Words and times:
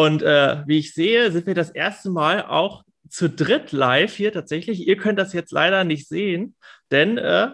Und 0.00 0.22
äh, 0.22 0.62
wie 0.66 0.78
ich 0.78 0.94
sehe, 0.94 1.30
sind 1.30 1.46
wir 1.46 1.54
das 1.54 1.68
erste 1.68 2.08
Mal 2.08 2.46
auch 2.46 2.84
zu 3.10 3.28
dritt 3.28 3.70
live 3.72 4.16
hier 4.16 4.32
tatsächlich. 4.32 4.88
Ihr 4.88 4.96
könnt 4.96 5.18
das 5.18 5.34
jetzt 5.34 5.52
leider 5.52 5.84
nicht 5.84 6.08
sehen, 6.08 6.54
denn 6.90 7.18
äh, 7.18 7.48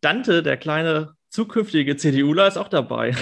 Dante, 0.00 0.42
der 0.42 0.56
kleine 0.56 1.12
zukünftige 1.28 1.98
CDUler, 1.98 2.48
ist 2.48 2.56
auch 2.56 2.68
dabei. 2.68 3.14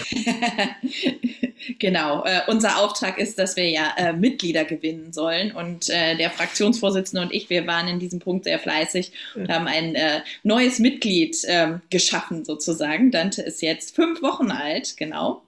genau. 1.80 2.24
Äh, 2.24 2.42
unser 2.46 2.78
Auftrag 2.78 3.18
ist, 3.18 3.40
dass 3.40 3.56
wir 3.56 3.68
ja 3.68 3.94
äh, 3.96 4.12
Mitglieder 4.12 4.64
gewinnen 4.64 5.12
sollen. 5.12 5.50
Und 5.50 5.90
äh, 5.90 6.16
der 6.16 6.30
Fraktionsvorsitzende 6.30 7.22
und 7.26 7.34
ich, 7.34 7.50
wir 7.50 7.66
waren 7.66 7.88
in 7.88 7.98
diesem 7.98 8.20
Punkt 8.20 8.44
sehr 8.44 8.60
fleißig 8.60 9.10
und 9.34 9.48
haben 9.48 9.66
ein 9.66 9.96
äh, 9.96 10.20
neues 10.44 10.78
Mitglied 10.78 11.36
ähm, 11.48 11.80
geschaffen, 11.90 12.44
sozusagen. 12.44 13.10
Dante 13.10 13.42
ist 13.42 13.60
jetzt 13.60 13.96
fünf 13.96 14.22
Wochen 14.22 14.52
alt, 14.52 14.96
genau. 14.96 15.42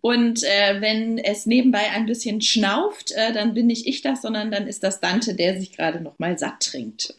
Und 0.00 0.42
äh, 0.44 0.80
wenn 0.80 1.18
es 1.18 1.46
nebenbei 1.46 1.90
ein 1.90 2.06
bisschen 2.06 2.40
schnauft, 2.40 3.12
äh, 3.12 3.32
dann 3.32 3.54
bin 3.54 3.66
nicht 3.66 3.86
ich 3.86 4.02
das, 4.02 4.22
sondern 4.22 4.50
dann 4.50 4.66
ist 4.66 4.82
das 4.82 5.00
Dante, 5.00 5.34
der 5.34 5.58
sich 5.58 5.76
gerade 5.76 6.00
noch 6.00 6.18
mal 6.18 6.38
satt 6.38 6.60
trinkt. 6.60 7.14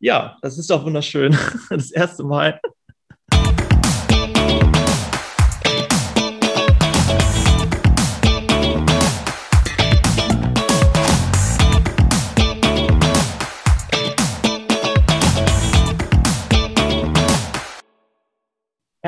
Ja, 0.00 0.38
das 0.42 0.58
ist 0.58 0.70
doch 0.70 0.84
wunderschön. 0.84 1.36
Das 1.70 1.90
erste 1.90 2.24
Mal. 2.24 2.60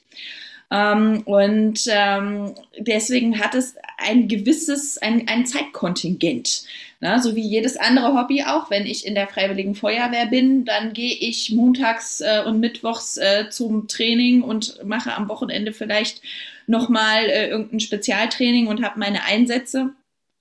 Ähm, 0.71 1.21
und 1.25 1.81
ähm, 1.87 2.55
deswegen 2.79 3.39
hat 3.39 3.53
es 3.53 3.75
ein 3.97 4.27
gewisses, 4.27 4.97
ein, 4.97 5.27
ein 5.27 5.45
Zeitkontingent. 5.45 6.63
Na, 6.99 7.19
so 7.19 7.35
wie 7.35 7.41
jedes 7.41 7.77
andere 7.77 8.13
Hobby 8.13 8.43
auch. 8.43 8.69
Wenn 8.69 8.85
ich 8.85 9.05
in 9.05 9.15
der 9.15 9.27
Freiwilligen 9.27 9.75
Feuerwehr 9.75 10.25
bin, 10.25 10.65
dann 10.65 10.93
gehe 10.93 11.13
ich 11.13 11.51
montags 11.51 12.21
äh, 12.21 12.43
und 12.45 12.59
mittwochs 12.59 13.17
äh, 13.17 13.49
zum 13.49 13.87
Training 13.87 14.41
und 14.41 14.83
mache 14.83 15.13
am 15.13 15.29
Wochenende 15.29 15.73
vielleicht 15.73 16.21
nochmal 16.67 17.25
äh, 17.25 17.49
irgendein 17.49 17.79
Spezialtraining 17.79 18.67
und 18.67 18.83
habe 18.83 18.99
meine 18.99 19.23
Einsätze. 19.23 19.93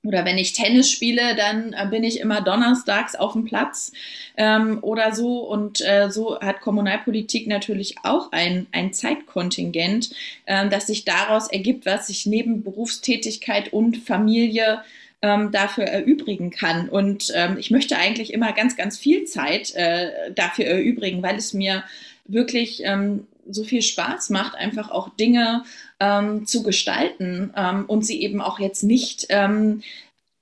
Oder 0.04 0.24
wenn 0.24 0.38
ich 0.38 0.52
Tennis 0.52 0.90
spiele, 0.90 1.34
dann 1.34 1.72
äh, 1.72 1.86
bin 1.90 2.04
ich 2.04 2.20
immer 2.20 2.42
donnerstags 2.42 3.14
auf 3.16 3.32
dem 3.32 3.44
Platz 3.44 3.92
ähm, 4.36 4.78
oder 4.82 5.14
so. 5.14 5.38
Und 5.40 5.80
äh, 5.80 6.10
so 6.10 6.38
hat 6.40 6.60
Kommunalpolitik 6.60 7.46
natürlich 7.46 7.96
auch 8.02 8.30
ein, 8.30 8.66
ein 8.72 8.92
Zeitkontingent, 8.92 10.10
äh, 10.44 10.68
das 10.68 10.86
sich 10.86 11.04
daraus 11.04 11.48
ergibt, 11.48 11.86
was 11.86 12.08
sich 12.08 12.26
neben 12.26 12.62
Berufstätigkeit 12.62 13.72
und 13.72 13.96
Familie 13.96 14.82
ähm, 15.22 15.50
dafür 15.52 15.84
erübrigen 15.84 16.50
kann. 16.50 16.90
Und 16.90 17.32
ähm, 17.34 17.56
ich 17.58 17.70
möchte 17.70 17.96
eigentlich 17.96 18.32
immer 18.32 18.52
ganz, 18.52 18.76
ganz 18.76 18.98
viel 18.98 19.24
Zeit 19.24 19.74
äh, 19.74 20.32
dafür 20.34 20.66
erübrigen, 20.66 21.22
weil 21.22 21.36
es 21.36 21.54
mir 21.54 21.82
wirklich 22.26 22.82
ähm, 22.84 23.26
so 23.48 23.64
viel 23.64 23.82
Spaß 23.82 24.30
macht, 24.30 24.54
einfach 24.54 24.90
auch 24.90 25.08
Dinge 25.16 25.64
ähm, 26.04 26.46
zu 26.46 26.62
gestalten 26.62 27.52
ähm, 27.56 27.84
und 27.86 28.04
sie 28.04 28.20
eben 28.22 28.40
auch 28.40 28.58
jetzt 28.58 28.82
nicht 28.82 29.26
ähm, 29.30 29.82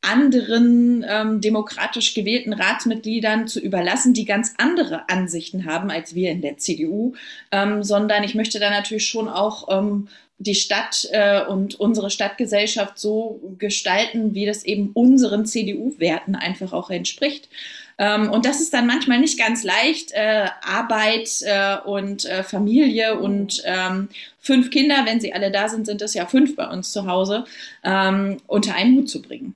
anderen 0.00 1.06
ähm, 1.08 1.40
demokratisch 1.40 2.14
gewählten 2.14 2.52
Ratsmitgliedern 2.52 3.46
zu 3.46 3.60
überlassen, 3.60 4.14
die 4.14 4.24
ganz 4.24 4.54
andere 4.58 5.08
Ansichten 5.08 5.64
haben 5.64 5.90
als 5.90 6.14
wir 6.14 6.32
in 6.32 6.42
der 6.42 6.58
CDU, 6.58 7.14
ähm, 7.52 7.84
sondern 7.84 8.24
ich 8.24 8.34
möchte 8.34 8.58
da 8.58 8.70
natürlich 8.70 9.06
schon 9.06 9.28
auch 9.28 9.68
ähm, 9.70 10.08
die 10.38 10.56
Stadt 10.56 11.08
äh, 11.12 11.44
und 11.44 11.78
unsere 11.78 12.10
Stadtgesellschaft 12.10 12.98
so 12.98 13.40
gestalten, 13.58 14.34
wie 14.34 14.44
das 14.44 14.64
eben 14.64 14.90
unseren 14.92 15.46
CDU-Werten 15.46 16.34
einfach 16.34 16.72
auch 16.72 16.90
entspricht. 16.90 17.48
Ähm, 18.02 18.30
und 18.30 18.44
das 18.46 18.60
ist 18.60 18.74
dann 18.74 18.88
manchmal 18.88 19.20
nicht 19.20 19.38
ganz 19.38 19.62
leicht, 19.62 20.10
äh, 20.10 20.48
Arbeit 20.60 21.30
äh, 21.42 21.76
und 21.84 22.24
äh, 22.24 22.42
Familie 22.42 23.16
und 23.16 23.62
ähm, 23.64 24.08
fünf 24.40 24.70
Kinder, 24.70 25.02
wenn 25.04 25.20
sie 25.20 25.32
alle 25.32 25.52
da 25.52 25.68
sind, 25.68 25.86
sind 25.86 26.02
es 26.02 26.12
ja 26.12 26.26
fünf 26.26 26.56
bei 26.56 26.66
uns 26.66 26.90
zu 26.90 27.06
Hause, 27.06 27.44
ähm, 27.84 28.38
unter 28.48 28.74
einen 28.74 28.96
Hut 28.96 29.08
zu 29.08 29.22
bringen. 29.22 29.54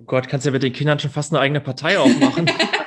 Oh 0.00 0.04
Gott, 0.06 0.28
kannst 0.28 0.44
ja 0.44 0.50
mit 0.50 0.64
den 0.64 0.72
Kindern 0.72 0.98
schon 0.98 1.12
fast 1.12 1.32
eine 1.32 1.38
eigene 1.38 1.60
Partei 1.60 2.00
aufmachen. 2.00 2.50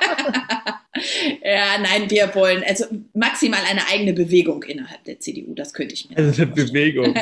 Ja, 1.42 1.78
nein, 1.78 2.10
wir 2.10 2.34
wollen 2.34 2.62
also 2.66 2.84
maximal 3.14 3.60
eine 3.68 3.86
eigene 3.88 4.12
Bewegung 4.12 4.62
innerhalb 4.64 5.04
der 5.04 5.20
CDU. 5.20 5.54
Das 5.54 5.72
könnte 5.72 5.94
ich 5.94 6.08
mir. 6.08 6.18
Also 6.18 6.42
eine 6.42 6.52
Bewegung. 6.52 7.14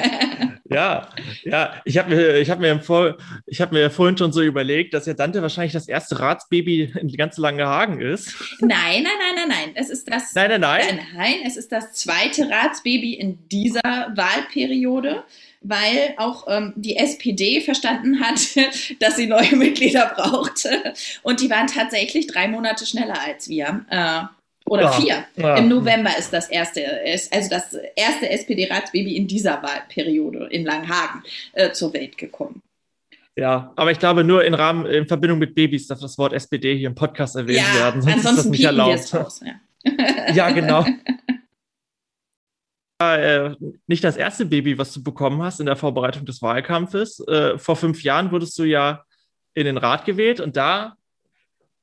ja, 0.71 1.09
ja. 1.45 1.75
Ich 1.85 1.99
habe 1.99 2.15
mir, 2.15 2.37
ich 2.37 2.51
habe 2.51 2.61
mir, 2.61 2.81
vor, 2.81 3.17
ich 3.47 3.61
habe 3.61 3.75
mir 3.75 3.91
vorhin 3.91 4.17
schon 4.17 4.33
so 4.33 4.43
überlegt, 4.43 4.95
dass 4.95 5.07
ja 5.07 5.15
Dante 5.15 5.43
wahrscheinlich 5.43 5.73
das 5.73 5.89
erste 5.89 6.19
Ratsbaby 6.21 6.93
in 7.01 7.09
ganz 7.13 7.39
Langehagen 7.39 8.01
ist. 8.01 8.35
Nein, 8.61 9.03
nein, 9.03 9.05
nein, 9.05 9.35
nein, 9.35 9.49
nein. 9.49 9.71
Es 9.75 9.91
ist 9.91 10.11
das. 10.11 10.35
Nein, 10.35 10.51
nein, 10.51 10.61
nein. 10.61 10.83
Nein, 10.87 11.07
nein. 11.15 11.35
Es 11.47 11.57
ist 11.57 11.73
das 11.73 11.93
zweite 11.93 12.49
Ratsbaby 12.49 13.15
in 13.15 13.39
dieser 13.49 13.83
Wahlperiode 13.83 15.25
weil 15.61 16.15
auch 16.17 16.47
ähm, 16.49 16.73
die 16.77 16.97
SPD 16.97 17.61
verstanden 17.61 18.21
hat, 18.21 18.41
dass 19.01 19.17
sie 19.17 19.27
neue 19.27 19.57
Mitglieder 19.57 20.13
braucht. 20.15 20.69
Und 21.23 21.41
die 21.41 21.51
waren 21.51 21.67
tatsächlich 21.67 22.27
drei 22.27 22.49
Monate 22.49 22.87
schneller 22.87 23.21
als 23.21 23.49
wir. 23.49 23.85
Äh, 23.91 24.23
oder 24.69 24.85
ja, 24.85 24.93
vier. 24.93 25.25
Ja. 25.37 25.57
Im 25.57 25.69
November 25.69 26.11
ist 26.19 26.33
das 26.33 26.49
erste, 26.49 26.81
ist 26.81 27.33
also 27.33 27.49
das 27.49 27.75
erste 27.97 28.29
SPD-Ratsbaby 28.29 29.17
in 29.17 29.27
dieser 29.27 29.63
Wahlperiode 29.63 30.49
in 30.51 30.65
Langhagen 30.65 31.23
äh, 31.55 31.73
zur 31.73 31.93
Welt 31.95 32.19
gekommen. 32.19 32.63
Ja, 33.35 33.73
aber 33.77 33.93
ich 33.93 33.99
glaube, 33.99 34.25
nur 34.25 34.45
in 34.45 34.53
Rahmen, 34.55 34.85
in 34.87 35.07
Verbindung 35.07 35.39
mit 35.39 35.55
Babys 35.55 35.87
darf 35.87 36.01
das 36.01 36.19
Wort 36.19 36.33
SPD 36.33 36.77
hier 36.77 36.89
im 36.89 36.95
Podcast 36.95 37.37
erwähnt 37.37 37.65
ja, 37.73 37.81
werden. 37.81 38.03
Sonst 38.03 38.15
ansonsten 38.15 38.39
ist 38.39 38.45
das 38.45 38.51
nicht 38.51 38.65
erlaubt. 38.65 39.15
Raus, 39.15 39.41
ja. 39.45 40.35
ja, 40.35 40.51
genau. 40.51 40.85
Äh, 43.01 43.55
nicht 43.87 44.03
das 44.03 44.17
erste 44.17 44.45
Baby, 44.45 44.77
was 44.77 44.93
du 44.93 45.03
bekommen 45.03 45.41
hast 45.43 45.61
in 45.61 45.67
der 45.67 45.77
Vorbereitung 45.77 46.27
des 46.27 46.43
Wahlkampfes. 46.43 47.21
Äh, 47.29 47.57
vor 47.59 47.77
fünf 47.77 48.03
Jahren 48.03 48.33
wurdest 48.33 48.59
du 48.59 48.65
ja 48.65 49.05
in 49.55 49.67
den 49.67 49.77
Rat 49.77 50.05
gewählt 50.05 50.41
und 50.41 50.57
da 50.57 50.95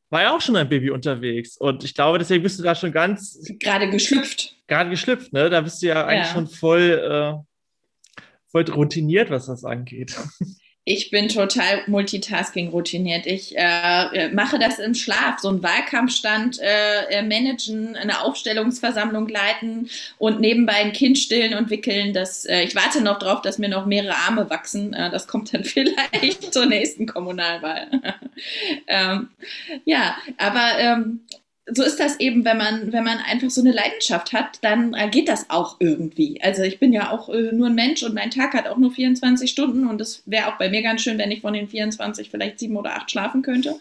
war 0.09 0.21
ja 0.21 0.35
auch 0.35 0.41
schon 0.41 0.55
ein 0.55 0.69
Baby 0.69 0.91
unterwegs. 0.91 1.57
Und 1.57 1.83
ich 1.83 1.93
glaube, 1.93 2.19
deswegen 2.19 2.43
bist 2.43 2.59
du 2.59 2.63
da 2.63 2.75
schon 2.75 2.91
ganz. 2.91 3.39
Gerade 3.59 3.89
geschlüpft. 3.89 4.55
Gerade 4.67 4.89
geschlüpft, 4.89 5.33
ne? 5.33 5.49
Da 5.49 5.61
bist 5.61 5.81
du 5.81 5.87
ja 5.87 6.05
eigentlich 6.05 6.27
ja. 6.27 6.33
schon 6.33 6.47
voll, 6.47 6.91
äh, 6.91 8.21
voll 8.47 8.63
routiniert, 8.69 9.29
was 9.29 9.47
das 9.47 9.63
angeht. 9.63 10.15
Ich 10.87 11.09
bin 11.09 11.29
total 11.29 11.81
multitasking 11.87 12.69
routiniert. 12.69 13.25
Ich 13.25 13.57
äh, 13.57 14.29
mache 14.29 14.59
das 14.59 14.77
im 14.77 14.93
Schlaf, 14.93 15.39
so 15.39 15.49
einen 15.49 15.63
Wahlkampfstand 15.63 16.59
äh, 16.59 17.05
äh, 17.09 17.21
managen, 17.23 17.95
eine 17.95 18.21
Aufstellungsversammlung 18.21 19.27
leiten 19.27 19.89
und 20.19 20.39
nebenbei 20.39 20.73
ein 20.75 20.93
Kind 20.93 21.17
stillen 21.17 21.55
und 21.55 21.71
wickeln. 21.71 22.13
Das, 22.13 22.45
äh, 22.45 22.61
ich 22.61 22.75
warte 22.75 23.01
noch 23.01 23.17
drauf, 23.17 23.41
dass 23.41 23.57
mir 23.57 23.67
noch 23.67 23.87
mehrere 23.87 24.15
Arme 24.15 24.47
wachsen. 24.51 24.93
Äh, 24.93 25.09
das 25.09 25.27
kommt 25.27 25.51
dann 25.55 25.63
vielleicht 25.65 26.53
zur 26.53 26.67
nächsten 26.67 27.07
Kommunalwahl. 27.07 27.87
ähm, 28.87 29.29
ja, 29.85 30.15
aber 30.37 30.77
ähm, 30.77 31.21
so 31.67 31.81
ist 31.81 31.99
das 31.99 32.19
eben, 32.19 32.45
wenn 32.45 32.57
man, 32.57 32.93
wenn 32.93 33.03
man 33.03 33.17
einfach 33.17 33.49
so 33.49 33.61
eine 33.61 33.71
Leidenschaft 33.71 34.33
hat, 34.33 34.59
dann 34.61 34.95
geht 35.09 35.27
das 35.27 35.49
auch 35.49 35.77
irgendwie. 35.79 36.39
Also 36.41 36.61
ich 36.61 36.79
bin 36.79 36.93
ja 36.93 37.09
auch 37.09 37.27
äh, 37.29 37.51
nur 37.53 37.67
ein 37.67 37.75
Mensch 37.75 38.03
und 38.03 38.13
mein 38.13 38.29
Tag 38.29 38.53
hat 38.53 38.67
auch 38.67 38.77
nur 38.77 38.91
24 38.91 39.49
Stunden 39.49 39.87
und 39.87 39.99
es 39.99 40.21
wäre 40.27 40.47
auch 40.47 40.57
bei 40.59 40.69
mir 40.69 40.83
ganz 40.83 41.01
schön, 41.01 41.17
wenn 41.17 41.31
ich 41.31 41.41
von 41.41 41.53
den 41.53 41.67
24 41.67 42.29
vielleicht 42.29 42.59
sieben 42.59 42.77
oder 42.77 42.95
acht 42.95 43.09
schlafen 43.09 43.41
könnte. 43.41 43.75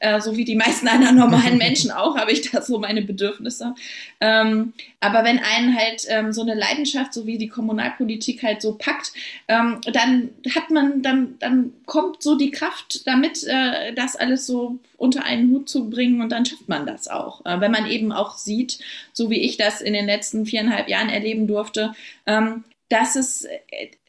Äh, 0.00 0.20
so 0.20 0.36
wie 0.36 0.44
die 0.44 0.54
meisten 0.54 0.86
anderen 0.88 1.16
normalen 1.16 1.56
Menschen 1.56 1.90
auch, 1.90 2.16
habe 2.16 2.30
ich 2.32 2.50
da 2.50 2.60
so 2.60 2.78
meine 2.78 3.00
Bedürfnisse. 3.00 3.74
Ähm, 4.20 4.74
aber 5.00 5.24
wenn 5.24 5.38
einen 5.38 5.74
halt 5.74 6.04
ähm, 6.08 6.32
so 6.34 6.42
eine 6.42 6.54
Leidenschaft, 6.54 7.14
so 7.14 7.26
wie 7.26 7.38
die 7.38 7.48
Kommunalpolitik 7.48 8.42
halt 8.42 8.60
so 8.60 8.74
packt, 8.74 9.12
ähm, 9.48 9.80
dann 9.90 10.28
hat 10.54 10.70
man, 10.70 11.00
dann, 11.00 11.38
dann 11.38 11.72
kommt 11.86 12.22
so 12.22 12.36
die 12.36 12.50
Kraft 12.50 13.06
damit, 13.06 13.44
äh, 13.44 13.94
das 13.94 14.14
alles 14.14 14.46
so 14.46 14.78
unter 15.00 15.24
einen 15.24 15.50
Hut 15.50 15.68
zu 15.68 15.88
bringen 15.88 16.20
und 16.20 16.30
dann 16.30 16.44
schafft 16.44 16.68
man 16.68 16.86
das 16.86 17.08
auch. 17.08 17.44
Äh, 17.46 17.60
wenn 17.60 17.72
man 17.72 17.86
eben 17.86 18.12
auch 18.12 18.36
sieht, 18.36 18.78
so 19.12 19.30
wie 19.30 19.40
ich 19.40 19.56
das 19.56 19.80
in 19.80 19.94
den 19.94 20.06
letzten 20.06 20.44
viereinhalb 20.44 20.88
Jahren 20.88 21.08
erleben 21.08 21.46
durfte, 21.46 21.94
ähm, 22.26 22.64
dass 22.90 23.16
es, 23.16 23.44
äh, 23.44 23.58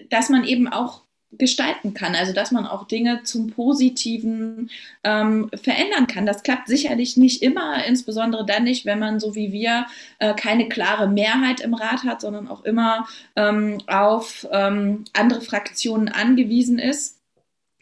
dass 0.09 0.29
man 0.29 0.43
eben 0.43 0.67
auch 0.67 1.01
gestalten 1.31 1.93
kann, 1.93 2.13
also 2.13 2.33
dass 2.33 2.51
man 2.51 2.65
auch 2.65 2.87
Dinge 2.87 3.23
zum 3.23 3.51
Positiven 3.51 4.69
ähm, 5.05 5.49
verändern 5.53 6.07
kann. 6.07 6.25
Das 6.25 6.43
klappt 6.43 6.67
sicherlich 6.67 7.15
nicht 7.15 7.41
immer, 7.41 7.85
insbesondere 7.85 8.45
dann 8.45 8.65
nicht, 8.65 8.85
wenn 8.85 8.99
man 8.99 9.21
so 9.21 9.33
wie 9.33 9.53
wir 9.53 9.85
äh, 10.19 10.33
keine 10.33 10.67
klare 10.67 11.07
Mehrheit 11.07 11.61
im 11.61 11.73
Rat 11.73 12.03
hat, 12.03 12.19
sondern 12.19 12.49
auch 12.49 12.65
immer 12.65 13.07
ähm, 13.37 13.77
auf 13.87 14.45
ähm, 14.51 15.05
andere 15.13 15.39
Fraktionen 15.39 16.09
angewiesen 16.09 16.79
ist. 16.79 17.21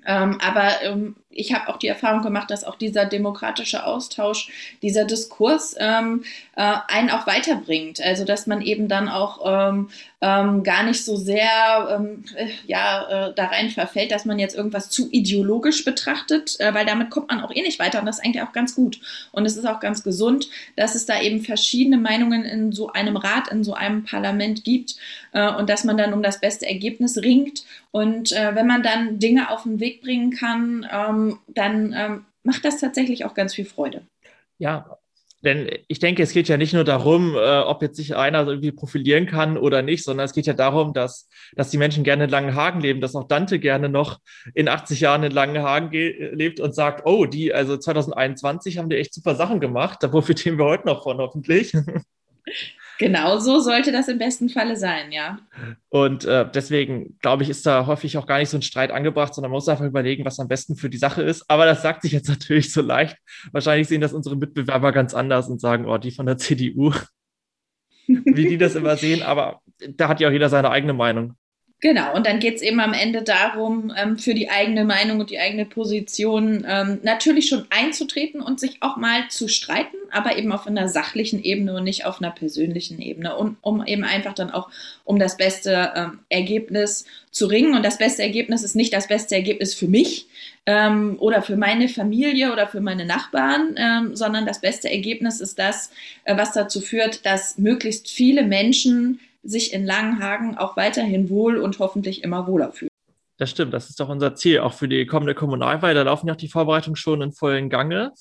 Ähm, 0.06 0.40
aber 0.42 0.84
ähm, 0.84 1.16
ich 1.32 1.54
habe 1.54 1.70
auch 1.70 1.78
die 1.78 1.88
Erfahrung 1.88 2.24
gemacht, 2.24 2.50
dass 2.50 2.64
auch 2.64 2.76
dieser 2.76 3.06
demokratische 3.06 3.86
Austausch, 3.86 4.50
dieser 4.82 5.06
Diskurs 5.06 5.76
ähm, 5.80 6.24
äh, 6.56 6.74
einen 6.88 7.12
auch 7.12 7.28
weiterbringt. 7.28 8.02
Also 8.02 8.26
dass 8.26 8.48
man 8.48 8.62
eben 8.62 8.88
dann 8.88 9.08
auch 9.08 9.40
ähm, 9.46 9.90
ähm, 10.22 10.64
gar 10.64 10.84
nicht 10.84 11.06
so 11.06 11.16
sehr 11.16 11.98
ähm, 11.98 12.24
äh, 12.36 12.50
ja, 12.66 13.28
äh, 13.30 13.34
da 13.34 13.46
rein 13.46 13.70
verfällt, 13.70 14.12
dass 14.12 14.26
man 14.26 14.40
jetzt 14.40 14.56
irgendwas 14.56 14.90
zu 14.90 15.08
ideologisch 15.12 15.86
betrachtet, 15.86 16.60
äh, 16.60 16.74
weil 16.74 16.86
damit 16.86 17.12
kommt 17.12 17.30
man 17.30 17.42
auch 17.42 17.52
eh 17.56 17.62
nicht 17.62 17.80
weiter 17.80 18.00
und 18.00 18.06
das 18.06 18.18
ist 18.18 18.26
eigentlich 18.26 18.44
auch 18.44 18.52
ganz 18.52 18.76
gut. 18.76 19.00
Und 19.32 19.46
es 19.46 19.56
ist 19.56 19.66
auch 19.66 19.80
ganz 19.80 20.04
gesund, 20.04 20.50
dass 20.76 20.96
es 20.96 21.06
da 21.06 21.22
eben 21.22 21.42
verschiedene 21.42 21.98
Meinungen 21.98 22.44
in 22.44 22.72
so 22.72 22.92
einem 22.92 23.16
Rat, 23.16 23.50
in 23.50 23.64
so 23.64 23.74
einem 23.76 24.04
Parlament 24.04 24.64
gibt 24.64 24.96
äh, 25.32 25.50
und 25.54 25.70
dass 25.70 25.84
man 25.84 25.98
dann 25.98 26.14
um 26.14 26.24
das 26.24 26.42
beste 26.42 26.66
Ergebnis 26.66 27.18
ringt. 27.20 27.64
Und 27.92 28.32
äh, 28.32 28.56
wenn 28.56 28.68
man 28.68 28.84
dann 28.84 29.20
Dinge 29.20 29.50
auf 29.50 29.64
den 29.64 29.80
Weg 29.80 30.02
bringen 30.02 30.32
kann, 30.32 30.88
ähm, 30.92 31.40
dann 31.48 31.94
ähm, 31.98 32.26
macht 32.44 32.66
das 32.66 32.80
tatsächlich 32.80 33.26
auch 33.26 33.34
ganz 33.34 33.56
viel 33.56 33.66
Freude. 33.66 34.04
Ja, 34.60 35.00
denn 35.42 35.70
ich 35.88 36.00
denke, 36.00 36.22
es 36.22 36.34
geht 36.34 36.50
ja 36.50 36.58
nicht 36.58 36.74
nur 36.74 36.84
darum, 36.84 37.36
äh, 37.36 37.60
ob 37.60 37.82
jetzt 37.82 37.96
sich 37.96 38.16
einer 38.16 38.46
irgendwie 38.46 38.74
profilieren 38.74 39.26
kann 39.26 39.58
oder 39.58 39.82
nicht, 39.82 40.04
sondern 40.04 40.26
es 40.26 40.34
geht 40.34 40.48
ja 40.48 40.54
darum, 40.54 40.94
dass, 40.94 41.30
dass 41.56 41.70
die 41.70 41.78
Menschen 41.78 42.04
gerne 42.04 42.26
in 42.26 42.30
Langenhagen 42.30 42.82
leben, 42.82 43.00
dass 43.00 43.16
auch 43.16 43.28
Dante 43.28 43.58
gerne 43.58 43.88
noch 43.88 44.20
in 44.54 44.68
80 44.68 45.00
Jahren 45.00 45.24
in 45.24 45.32
Langenhagen 45.32 45.92
lebt 45.92 46.60
und 46.60 46.76
sagt, 46.76 47.06
oh, 47.06 47.26
die, 47.26 47.54
also 47.54 47.78
2021 47.78 48.78
haben 48.78 48.90
die 48.90 48.98
echt 48.98 49.14
super 49.14 49.36
Sachen 49.36 49.62
gemacht, 49.62 50.00
da 50.02 50.10
profitieren 50.10 50.58
wir 50.58 50.66
heute 50.66 50.88
noch 50.88 51.04
von, 51.04 51.20
hoffentlich. 51.20 51.74
Genau 53.00 53.40
so 53.40 53.62
sollte 53.62 53.94
das 53.94 54.10
im 54.10 54.18
besten 54.18 54.50
Falle 54.50 54.76
sein, 54.76 55.14
ja. 55.14 55.40
Und 55.88 56.26
äh, 56.26 56.46
deswegen, 56.54 57.18
glaube 57.22 57.44
ich, 57.44 57.50
ist 57.50 57.66
da 57.66 57.86
häufig 57.86 58.18
auch 58.18 58.28
gar 58.28 58.40
nicht 58.40 58.50
so 58.50 58.58
ein 58.58 58.62
Streit 58.62 58.92
angebracht, 58.92 59.34
sondern 59.34 59.52
man 59.52 59.56
muss 59.56 59.70
einfach 59.70 59.86
überlegen, 59.86 60.26
was 60.26 60.38
am 60.38 60.50
besten 60.50 60.76
für 60.76 60.90
die 60.90 60.98
Sache 60.98 61.22
ist. 61.22 61.50
Aber 61.50 61.66
das 61.66 61.82
sagt 61.82 62.02
sich 62.02 62.12
jetzt 62.12 62.28
natürlich 62.30 62.74
so 62.74 62.82
leicht. 62.82 63.18
Wahrscheinlich 63.54 63.88
sehen 63.88 64.02
das 64.02 64.12
unsere 64.12 64.36
Mitbewerber 64.36 64.92
ganz 64.92 65.14
anders 65.14 65.48
und 65.48 65.62
sagen, 65.62 65.86
oh, 65.86 65.98
die 65.98 66.12
von 66.12 66.26
der 66.26 66.38
CDU, 66.40 66.94
wie 68.06 68.50
die 68.50 68.58
das 68.58 68.76
immer 68.76 68.98
sehen. 68.98 69.24
Aber 69.24 69.62
da 69.96 70.10
hat 70.10 70.20
ja 70.20 70.28
auch 70.28 70.34
jeder 70.34 70.50
seine 70.50 70.70
eigene 70.70 70.94
Meinung. 70.94 71.36
Genau, 71.82 72.14
und 72.14 72.28
dann 72.28 72.40
geht 72.40 72.58
es 72.58 72.62
eben 72.62 72.82
am 72.82 72.92
Ende 72.92 73.22
darum, 73.22 73.94
ähm, 73.96 74.18
für 74.18 74.34
die 74.34 74.50
eigene 74.50 74.84
Meinung 74.84 75.22
und 75.22 75.30
die 75.30 75.40
eigene 75.40 75.66
Position 75.66 76.66
ähm, 76.68 77.00
natürlich 77.04 77.48
schon 77.48 77.68
einzutreten 77.70 78.42
und 78.42 78.60
sich 78.60 78.80
auch 78.82 78.98
mal 78.98 79.30
zu 79.30 79.48
streiten, 79.48 79.96
aber 80.12 80.38
eben 80.38 80.52
auf 80.52 80.68
einer 80.68 80.90
sachlichen 80.90 81.42
Ebene 81.42 81.76
und 81.76 81.86
nicht 81.86 82.06
auf 82.06 82.22
einer 82.22 82.32
persönlichen 82.32 83.00
Ebene, 83.00 83.34
und, 83.38 83.56
um 83.62 83.86
eben 83.86 84.04
einfach 84.04 84.34
dann 84.34 84.52
auch 84.52 84.70
um 85.06 85.20
das 85.20 85.38
beste 85.38 85.94
ähm, 85.96 86.20
Ergebnis 86.28 87.06
zu 87.32 87.46
ringen. 87.46 87.74
Und 87.74 87.86
das 87.86 87.98
beste 87.98 88.24
Ergebnis 88.24 88.64
ist 88.64 88.76
nicht 88.76 88.92
das 88.92 89.08
beste 89.08 89.36
Ergebnis 89.36 89.74
für 89.74 89.88
mich 89.88 90.28
oder 91.18 91.42
für 91.42 91.56
meine 91.56 91.88
Familie 91.88 92.54
oder 92.54 92.68
für 92.68 92.80
meine 92.80 93.04
Nachbarn, 93.04 94.12
sondern 94.14 94.46
das 94.46 94.62
beste 94.62 94.92
Ergebnis 94.92 95.42
ist 95.42 95.58
das, 95.58 95.90
äh, 96.26 96.38
was 96.38 96.52
dazu 96.52 96.80
führt, 96.80 97.26
dass 97.26 97.58
möglichst 97.58 98.08
viele 98.08 98.44
Menschen 98.44 99.20
sich 99.44 99.74
in 99.74 99.86
Langenhagen 99.86 100.58
auch 100.58 100.78
weiterhin 100.78 101.30
wohl 101.30 101.58
und 101.58 101.80
hoffentlich 101.80 102.24
immer 102.24 102.48
wohler 102.48 102.72
fühlen. 102.72 102.90
Das 103.38 103.50
stimmt, 103.50 103.74
das 103.74 103.90
ist 103.90 104.00
doch 104.00 104.10
unser 104.10 104.36
Ziel, 104.36 104.60
auch 104.60 104.74
für 104.74 104.90
die 104.90 105.06
kommende 105.06 105.34
Kommunalwahl. 105.34 105.94
Da 105.94 106.04
laufen 106.04 106.28
ja 106.28 106.34
auch 106.34 106.38
die 106.38 106.50
Vorbereitungen 106.50 106.98
schon 106.98 107.22
in 107.22 107.32
vollen 107.32 107.70
Gange. 107.70 108.12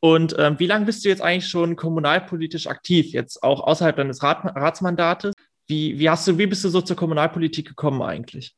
Und 0.00 0.34
ähm, 0.38 0.58
wie 0.58 0.66
lange 0.66 0.86
bist 0.86 1.04
du 1.04 1.08
jetzt 1.08 1.22
eigentlich 1.22 1.48
schon 1.48 1.76
kommunalpolitisch 1.76 2.66
aktiv, 2.66 3.06
jetzt 3.12 3.42
auch 3.42 3.60
außerhalb 3.60 3.96
deines 3.96 4.22
Rat 4.22 4.44
Ratsmandates? 4.44 5.32
Wie, 5.66 5.98
wie, 5.98 6.10
hast 6.10 6.26
du, 6.26 6.36
wie 6.36 6.46
bist 6.46 6.64
du 6.64 6.68
so 6.68 6.82
zur 6.82 6.96
Kommunalpolitik 6.96 7.68
gekommen 7.68 8.02
eigentlich? 8.02 8.54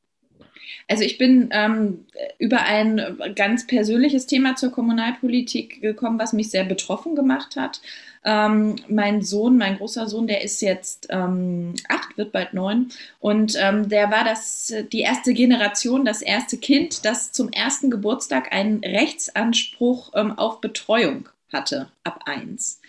Also 0.89 1.05
ich 1.05 1.19
bin 1.19 1.49
ähm, 1.53 2.07
über 2.39 2.63
ein 2.63 3.19
ganz 3.35 3.67
persönliches 3.67 4.27
Thema 4.27 4.57
zur 4.57 4.71
Kommunalpolitik 4.73 5.81
gekommen, 5.81 6.19
was 6.19 6.33
mich 6.33 6.51
sehr 6.51 6.65
betroffen 6.65 7.15
gemacht 7.15 7.57
hat. 7.57 7.81
Ähm, 8.25 8.77
mein 8.89 9.23
Sohn, 9.23 9.57
mein 9.57 9.77
großer 9.77 10.09
Sohn, 10.09 10.27
der 10.27 10.43
ist 10.43 10.61
jetzt 10.61 11.07
ähm, 11.11 11.75
acht, 11.89 12.17
wird 12.17 12.33
bald 12.33 12.55
neun. 12.55 12.89
Und 13.21 13.57
ähm, 13.61 13.89
der 13.89 14.11
war 14.11 14.25
das, 14.25 14.73
die 14.93 15.01
erste 15.01 15.33
Generation, 15.33 16.05
das 16.05 16.23
erste 16.23 16.57
Kind, 16.59 17.05
das 17.05 17.33
zum 17.33 17.51
ersten 17.51 17.91
Geburtstag 17.91 18.53
einen 18.53 18.81
Rechtsanspruch 18.81 20.11
ähm, 20.15 20.37
auf 20.37 20.61
Betreuung 20.61 21.29
hatte, 21.53 21.89
ab 22.03 22.21
eins 22.27 22.81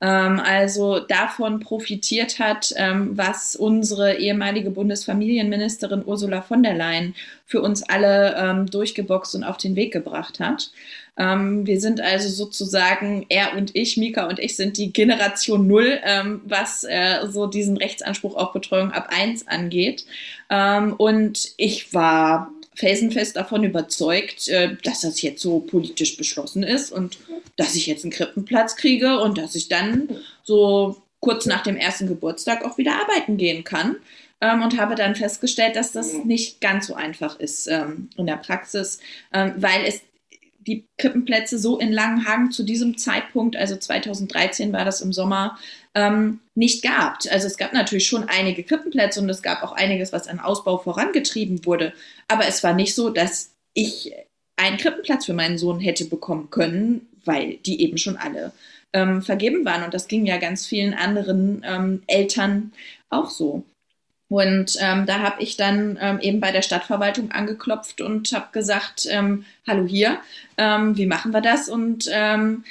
ähm, 0.00 0.40
also 0.40 1.00
davon 1.00 1.60
profitiert 1.60 2.38
hat, 2.38 2.74
ähm, 2.76 3.16
was 3.16 3.56
unsere 3.56 4.18
ehemalige 4.18 4.70
Bundesfamilienministerin 4.70 6.02
Ursula 6.04 6.42
von 6.42 6.62
der 6.62 6.74
Leyen 6.74 7.14
für 7.46 7.62
uns 7.62 7.82
alle 7.82 8.36
ähm, 8.36 8.66
durchgeboxt 8.66 9.34
und 9.34 9.44
auf 9.44 9.56
den 9.56 9.76
Weg 9.76 9.92
gebracht 9.92 10.40
hat. 10.40 10.70
Ähm, 11.18 11.66
wir 11.66 11.80
sind 11.80 12.00
also 12.00 12.28
sozusagen, 12.28 13.24
er 13.30 13.56
und 13.56 13.74
ich, 13.74 13.96
Mika 13.96 14.26
und 14.28 14.38
ich, 14.38 14.54
sind 14.56 14.76
die 14.76 14.92
Generation 14.92 15.66
Null, 15.66 15.98
ähm, 16.04 16.42
was 16.44 16.84
äh, 16.84 17.26
so 17.26 17.46
diesen 17.46 17.78
Rechtsanspruch 17.78 18.36
auf 18.36 18.52
Betreuung 18.52 18.92
ab 18.92 19.08
eins 19.10 19.48
angeht. 19.48 20.04
Ähm, 20.50 20.92
und 20.92 21.52
ich 21.56 21.94
war 21.94 22.50
felsenfest 22.74 23.36
davon 23.36 23.64
überzeugt, 23.64 24.48
äh, 24.48 24.76
dass 24.82 25.00
das 25.00 25.22
jetzt 25.22 25.40
so 25.40 25.60
politisch 25.60 26.18
beschlossen 26.18 26.62
ist 26.62 26.92
und 26.92 27.16
dass 27.56 27.74
ich 27.74 27.86
jetzt 27.86 28.04
einen 28.04 28.12
Krippenplatz 28.12 28.76
kriege 28.76 29.20
und 29.20 29.38
dass 29.38 29.54
ich 29.54 29.68
dann 29.68 30.08
so 30.42 31.02
kurz 31.20 31.46
nach 31.46 31.62
dem 31.62 31.76
ersten 31.76 32.06
Geburtstag 32.06 32.64
auch 32.64 32.78
wieder 32.78 33.00
arbeiten 33.00 33.36
gehen 33.36 33.64
kann. 33.64 33.96
Ähm, 34.40 34.62
und 34.62 34.78
habe 34.78 34.96
dann 34.96 35.14
festgestellt, 35.14 35.76
dass 35.76 35.92
das 35.92 36.12
nicht 36.12 36.60
ganz 36.60 36.88
so 36.88 36.94
einfach 36.94 37.40
ist 37.40 37.68
ähm, 37.68 38.10
in 38.16 38.26
der 38.26 38.36
Praxis, 38.36 39.00
ähm, 39.32 39.54
weil 39.56 39.86
es 39.86 40.02
die 40.66 40.84
Krippenplätze 40.98 41.58
so 41.58 41.78
in 41.78 41.92
Langenhagen 41.92 42.50
zu 42.50 42.62
diesem 42.62 42.98
Zeitpunkt, 42.98 43.56
also 43.56 43.76
2013 43.76 44.72
war 44.72 44.84
das 44.84 45.00
im 45.00 45.12
Sommer, 45.12 45.58
ähm, 45.94 46.40
nicht 46.54 46.82
gab. 46.82 47.18
Also 47.30 47.46
es 47.46 47.56
gab 47.56 47.72
natürlich 47.72 48.06
schon 48.06 48.24
einige 48.28 48.62
Krippenplätze 48.62 49.20
und 49.20 49.30
es 49.30 49.42
gab 49.42 49.62
auch 49.62 49.72
einiges, 49.72 50.12
was 50.12 50.28
an 50.28 50.40
Ausbau 50.40 50.78
vorangetrieben 50.78 51.64
wurde. 51.64 51.94
Aber 52.28 52.46
es 52.46 52.62
war 52.62 52.74
nicht 52.74 52.94
so, 52.94 53.10
dass 53.10 53.52
ich 53.74 54.12
einen 54.56 54.76
Krippenplatz 54.76 55.24
für 55.24 55.34
meinen 55.34 55.58
Sohn 55.58 55.80
hätte 55.80 56.04
bekommen 56.06 56.50
können, 56.50 57.08
weil 57.26 57.56
die 57.58 57.82
eben 57.82 57.98
schon 57.98 58.16
alle 58.16 58.52
ähm, 58.92 59.22
vergeben 59.22 59.64
waren. 59.64 59.84
Und 59.84 59.94
das 59.94 60.08
ging 60.08 60.26
ja 60.26 60.38
ganz 60.38 60.66
vielen 60.66 60.94
anderen 60.94 61.62
ähm, 61.66 62.02
Eltern 62.06 62.72
auch 63.10 63.30
so. 63.30 63.64
Und 64.28 64.76
ähm, 64.80 65.06
da 65.06 65.20
habe 65.20 65.42
ich 65.42 65.56
dann 65.56 65.98
ähm, 66.00 66.18
eben 66.20 66.40
bei 66.40 66.50
der 66.50 66.62
Stadtverwaltung 66.62 67.30
angeklopft 67.30 68.00
und 68.00 68.32
habe 68.32 68.48
gesagt, 68.52 69.06
ähm, 69.08 69.44
hallo 69.66 69.86
hier, 69.86 70.18
ähm, 70.58 70.96
wie 70.96 71.06
machen 71.06 71.32
wir 71.32 71.40
das? 71.40 71.68
Und 71.68 72.08
ähm, 72.10 72.64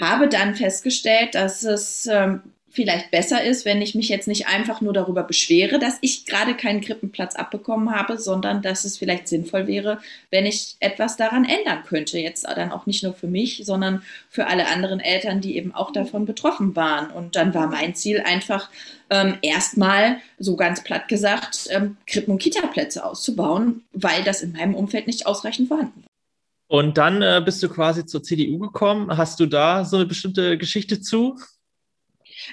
habe 0.00 0.28
dann 0.28 0.56
festgestellt, 0.56 1.34
dass 1.34 1.62
es 1.62 2.06
ähm, 2.06 2.42
vielleicht 2.78 3.10
besser 3.10 3.42
ist, 3.42 3.64
wenn 3.64 3.82
ich 3.82 3.96
mich 3.96 4.08
jetzt 4.08 4.28
nicht 4.28 4.46
einfach 4.46 4.80
nur 4.80 4.92
darüber 4.92 5.24
beschwere, 5.24 5.80
dass 5.80 5.98
ich 6.00 6.26
gerade 6.26 6.54
keinen 6.54 6.80
Krippenplatz 6.80 7.34
abbekommen 7.34 7.92
habe, 7.92 8.18
sondern 8.18 8.62
dass 8.62 8.84
es 8.84 8.96
vielleicht 8.96 9.26
sinnvoll 9.26 9.66
wäre, 9.66 9.98
wenn 10.30 10.46
ich 10.46 10.76
etwas 10.78 11.16
daran 11.16 11.44
ändern 11.44 11.82
könnte. 11.84 12.20
Jetzt 12.20 12.44
dann 12.44 12.70
auch 12.70 12.86
nicht 12.86 13.02
nur 13.02 13.14
für 13.14 13.26
mich, 13.26 13.62
sondern 13.64 14.02
für 14.30 14.46
alle 14.46 14.68
anderen 14.68 15.00
Eltern, 15.00 15.40
die 15.40 15.56
eben 15.56 15.74
auch 15.74 15.90
davon 15.90 16.24
betroffen 16.24 16.76
waren. 16.76 17.10
Und 17.10 17.34
dann 17.34 17.52
war 17.52 17.66
mein 17.66 17.96
Ziel 17.96 18.20
einfach 18.20 18.70
ähm, 19.10 19.38
erstmal, 19.42 20.18
so 20.38 20.54
ganz 20.54 20.84
platt 20.84 21.08
gesagt, 21.08 21.66
ähm, 21.70 21.96
Krippen- 22.06 22.30
und 22.30 22.38
Kita-Plätze 22.38 23.04
auszubauen, 23.04 23.82
weil 23.92 24.22
das 24.22 24.40
in 24.40 24.52
meinem 24.52 24.76
Umfeld 24.76 25.08
nicht 25.08 25.26
ausreichend 25.26 25.66
vorhanden 25.66 26.04
war. 26.04 26.08
Und 26.70 26.96
dann 26.96 27.22
äh, 27.22 27.42
bist 27.44 27.60
du 27.60 27.68
quasi 27.68 28.06
zur 28.06 28.22
CDU 28.22 28.60
gekommen. 28.60 29.16
Hast 29.16 29.40
du 29.40 29.46
da 29.46 29.84
so 29.84 29.96
eine 29.96 30.06
bestimmte 30.06 30.56
Geschichte 30.58 31.00
zu? 31.00 31.36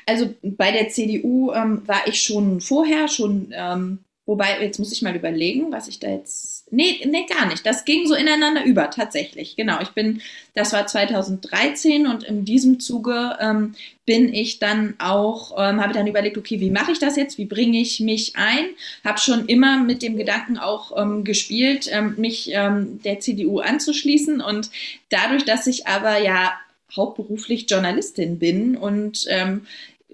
Also 0.06 0.34
bei 0.42 0.72
der 0.72 0.90
CDU 0.90 1.52
ähm, 1.52 1.82
war 1.86 2.08
ich 2.08 2.22
schon 2.22 2.62
vorher, 2.62 3.08
schon, 3.08 3.54
ähm, 3.54 4.00
wobei, 4.26 4.62
jetzt 4.62 4.80
muss 4.80 4.92
ich 4.92 5.02
mal 5.02 5.16
überlegen, 5.16 5.72
was 5.72 5.88
ich 5.88 6.00
da 6.00 6.10
jetzt. 6.10 6.72
Nee, 6.72 7.00
nee, 7.06 7.26
gar 7.30 7.46
nicht. 7.46 7.64
Das 7.66 7.86
ging 7.86 8.08
so 8.08 8.16
ineinander 8.16 8.66
über, 8.66 8.90
tatsächlich. 8.90 9.56
Genau. 9.56 9.80
Ich 9.82 9.90
bin, 9.90 10.22
das 10.56 10.74
war 10.74 10.88
2013 10.88 12.08
und 12.08 12.24
in 12.24 12.44
diesem 12.44 12.80
Zuge 12.80 13.38
ähm, 13.40 13.76
bin 14.08 14.34
ich 14.34 14.58
dann 14.58 14.96
auch, 14.98 15.52
ähm, 15.58 15.80
habe 15.80 15.94
dann 15.94 16.08
überlegt, 16.08 16.40
okay, 16.40 16.60
wie 16.60 16.72
mache 16.72 16.92
ich 16.92 17.00
das 17.00 17.18
jetzt? 17.18 17.38
Wie 17.38 17.46
bringe 17.46 17.80
ich 17.80 18.00
mich 18.00 18.36
ein? 18.36 18.66
Habe 19.04 19.20
schon 19.20 19.46
immer 19.46 19.80
mit 19.80 20.02
dem 20.02 20.18
Gedanken 20.18 20.58
auch 20.58 20.92
ähm, 21.00 21.24
gespielt, 21.24 21.88
ähm, 21.92 22.16
mich 22.18 22.46
der 22.46 23.20
CDU 23.20 23.60
anzuschließen. 23.60 24.42
Und 24.42 24.72
dadurch, 25.10 25.46
dass 25.46 25.68
ich 25.68 25.86
aber 25.88 26.18
ja 26.18 26.54
hauptberuflich 26.96 27.70
Journalistin 27.70 28.40
bin 28.40 28.78
und 28.78 29.26
ähm, 29.30 29.66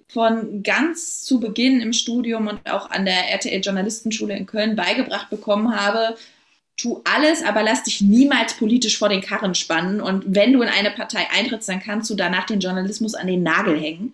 von 0.08 0.62
ganz 0.62 1.24
zu 1.24 1.40
Beginn 1.40 1.80
im 1.80 1.94
Studium 1.94 2.48
und 2.48 2.70
auch 2.70 2.90
an 2.90 3.06
der 3.06 3.30
RTL 3.30 3.62
Journalistenschule 3.62 4.36
in 4.36 4.46
Köln 4.46 4.76
beigebracht 4.76 5.30
bekommen 5.30 5.76
habe, 5.76 6.18
tu 6.82 7.02
alles, 7.04 7.44
aber 7.44 7.62
lass 7.62 7.84
dich 7.84 8.02
niemals 8.02 8.56
politisch 8.56 8.98
vor 8.98 9.10
den 9.10 9.22
Karren 9.22 9.54
spannen. 9.54 10.02
Und 10.02 10.24
wenn 10.28 10.52
du 10.52 10.62
in 10.62 10.70
eine 10.70 10.90
Partei 10.90 11.28
eintrittst, 11.32 11.70
dann 11.70 11.80
kannst 11.80 12.10
du 12.10 12.16
danach 12.16 12.46
den 12.46 12.60
Journalismus 12.60 13.14
an 13.14 13.28
den 13.28 13.44
Nagel 13.44 13.80
hängen. 13.80 14.14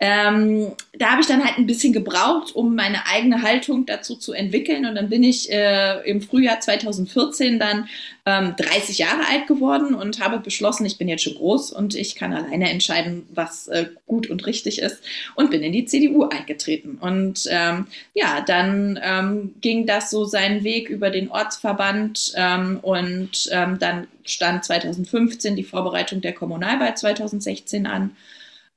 Ähm, 0.00 0.72
da 0.98 1.12
habe 1.12 1.20
ich 1.20 1.28
dann 1.28 1.44
halt 1.44 1.58
ein 1.58 1.66
bisschen 1.66 1.92
gebraucht, 1.92 2.54
um 2.54 2.74
meine 2.74 3.06
eigene 3.06 3.42
Haltung 3.42 3.86
dazu 3.86 4.16
zu 4.16 4.32
entwickeln. 4.32 4.84
Und 4.84 4.96
dann 4.96 5.08
bin 5.08 5.22
ich 5.22 5.52
äh, 5.52 6.00
im 6.10 6.20
Frühjahr 6.20 6.60
2014 6.60 7.58
dann 7.60 7.88
ähm, 8.28 8.54
30 8.58 8.98
Jahre 8.98 9.26
alt 9.26 9.46
geworden 9.46 9.94
und 9.94 10.20
habe 10.20 10.38
beschlossen, 10.38 10.84
ich 10.84 10.98
bin 10.98 11.08
jetzt 11.08 11.22
schon 11.22 11.36
groß 11.36 11.72
und 11.72 11.94
ich 11.94 12.14
kann 12.14 12.34
alleine 12.34 12.68
entscheiden, 12.68 13.26
was 13.32 13.68
äh, 13.68 13.86
gut 14.06 14.28
und 14.28 14.44
richtig 14.44 14.80
ist 14.80 15.02
und 15.34 15.50
bin 15.50 15.62
in 15.62 15.72
die 15.72 15.86
CDU 15.86 16.24
eingetreten. 16.24 16.98
Und 17.00 17.48
ähm, 17.50 17.86
ja, 18.12 18.42
dann 18.42 19.00
ähm, 19.02 19.54
ging 19.62 19.86
das 19.86 20.10
so 20.10 20.26
seinen 20.26 20.62
Weg 20.62 20.90
über 20.90 21.08
den 21.08 21.30
Ortsverband 21.30 22.34
ähm, 22.36 22.80
und 22.82 23.48
ähm, 23.50 23.78
dann 23.78 24.06
stand 24.24 24.62
2015 24.62 25.56
die 25.56 25.64
Vorbereitung 25.64 26.20
der 26.20 26.34
Kommunalwahl 26.34 26.94
2016 26.94 27.86
an. 27.86 28.14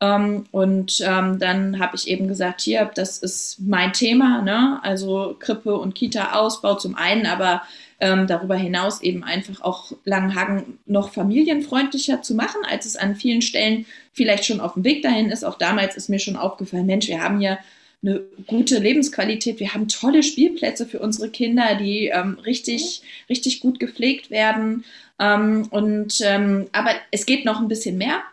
Um, 0.04 0.08
ähm, 0.08 0.46
und 0.50 1.02
um, 1.02 1.38
dann 1.38 1.78
habe 1.78 1.96
ich 1.96 2.08
eben 2.08 2.28
gesagt, 2.28 2.62
hier, 2.62 2.90
das 2.96 3.20
ist 3.20 3.60
mein 3.60 3.94
Thema, 3.94 4.42
ne? 4.42 4.80
also 4.82 5.36
Krippe 5.40 5.78
und 5.78 5.94
Kita-Ausbau 5.94 6.74
zum 6.74 6.96
einen, 6.96 7.28
aber 7.28 7.62
ähm, 8.02 8.26
darüber 8.28 8.56
hinaus 8.56 9.02
eben 9.02 9.24
einfach 9.24 9.62
auch 9.62 9.94
Langenhagen 10.04 10.80
noch 10.86 11.14
familienfreundlicher 11.14 12.22
zu 12.24 12.34
machen, 12.34 12.62
als 12.68 12.86
es 12.86 12.98
an 12.98 13.16
vielen 13.16 13.44
Stellen 13.44 13.86
vielleicht 14.12 14.46
schon 14.46 14.60
auf 14.60 14.74
dem 14.74 14.84
Weg 14.84 15.04
dahin 15.04 15.30
ist. 15.30 15.46
Auch 15.46 15.58
damals 15.58 15.96
ist 15.96 16.10
mir 16.10 16.20
schon 16.20 16.36
aufgefallen, 16.36 16.88
Mensch, 16.88 17.08
wir 17.08 17.22
haben 17.22 17.40
hier 17.40 17.60
eine 18.04 18.22
gute 18.48 18.80
Lebensqualität, 18.80 19.60
wir 19.60 19.76
haben 19.76 19.88
tolle 19.88 20.24
Spielplätze 20.24 20.88
für 20.88 21.00
unsere 21.00 21.30
Kinder, 21.30 21.76
die 21.76 22.08
ähm, 22.08 22.40
richtig, 22.44 23.04
richtig 23.30 23.60
gut 23.60 23.80
gepflegt 23.80 24.32
werden. 24.32 24.84
Ähm, 25.20 25.68
und 25.70 26.22
ähm, 26.26 26.68
aber 26.72 26.96
es 27.12 27.28
geht 27.28 27.46
noch 27.46 27.62
ein 27.62 27.68
bisschen 27.68 28.00
mehr. 28.00 28.24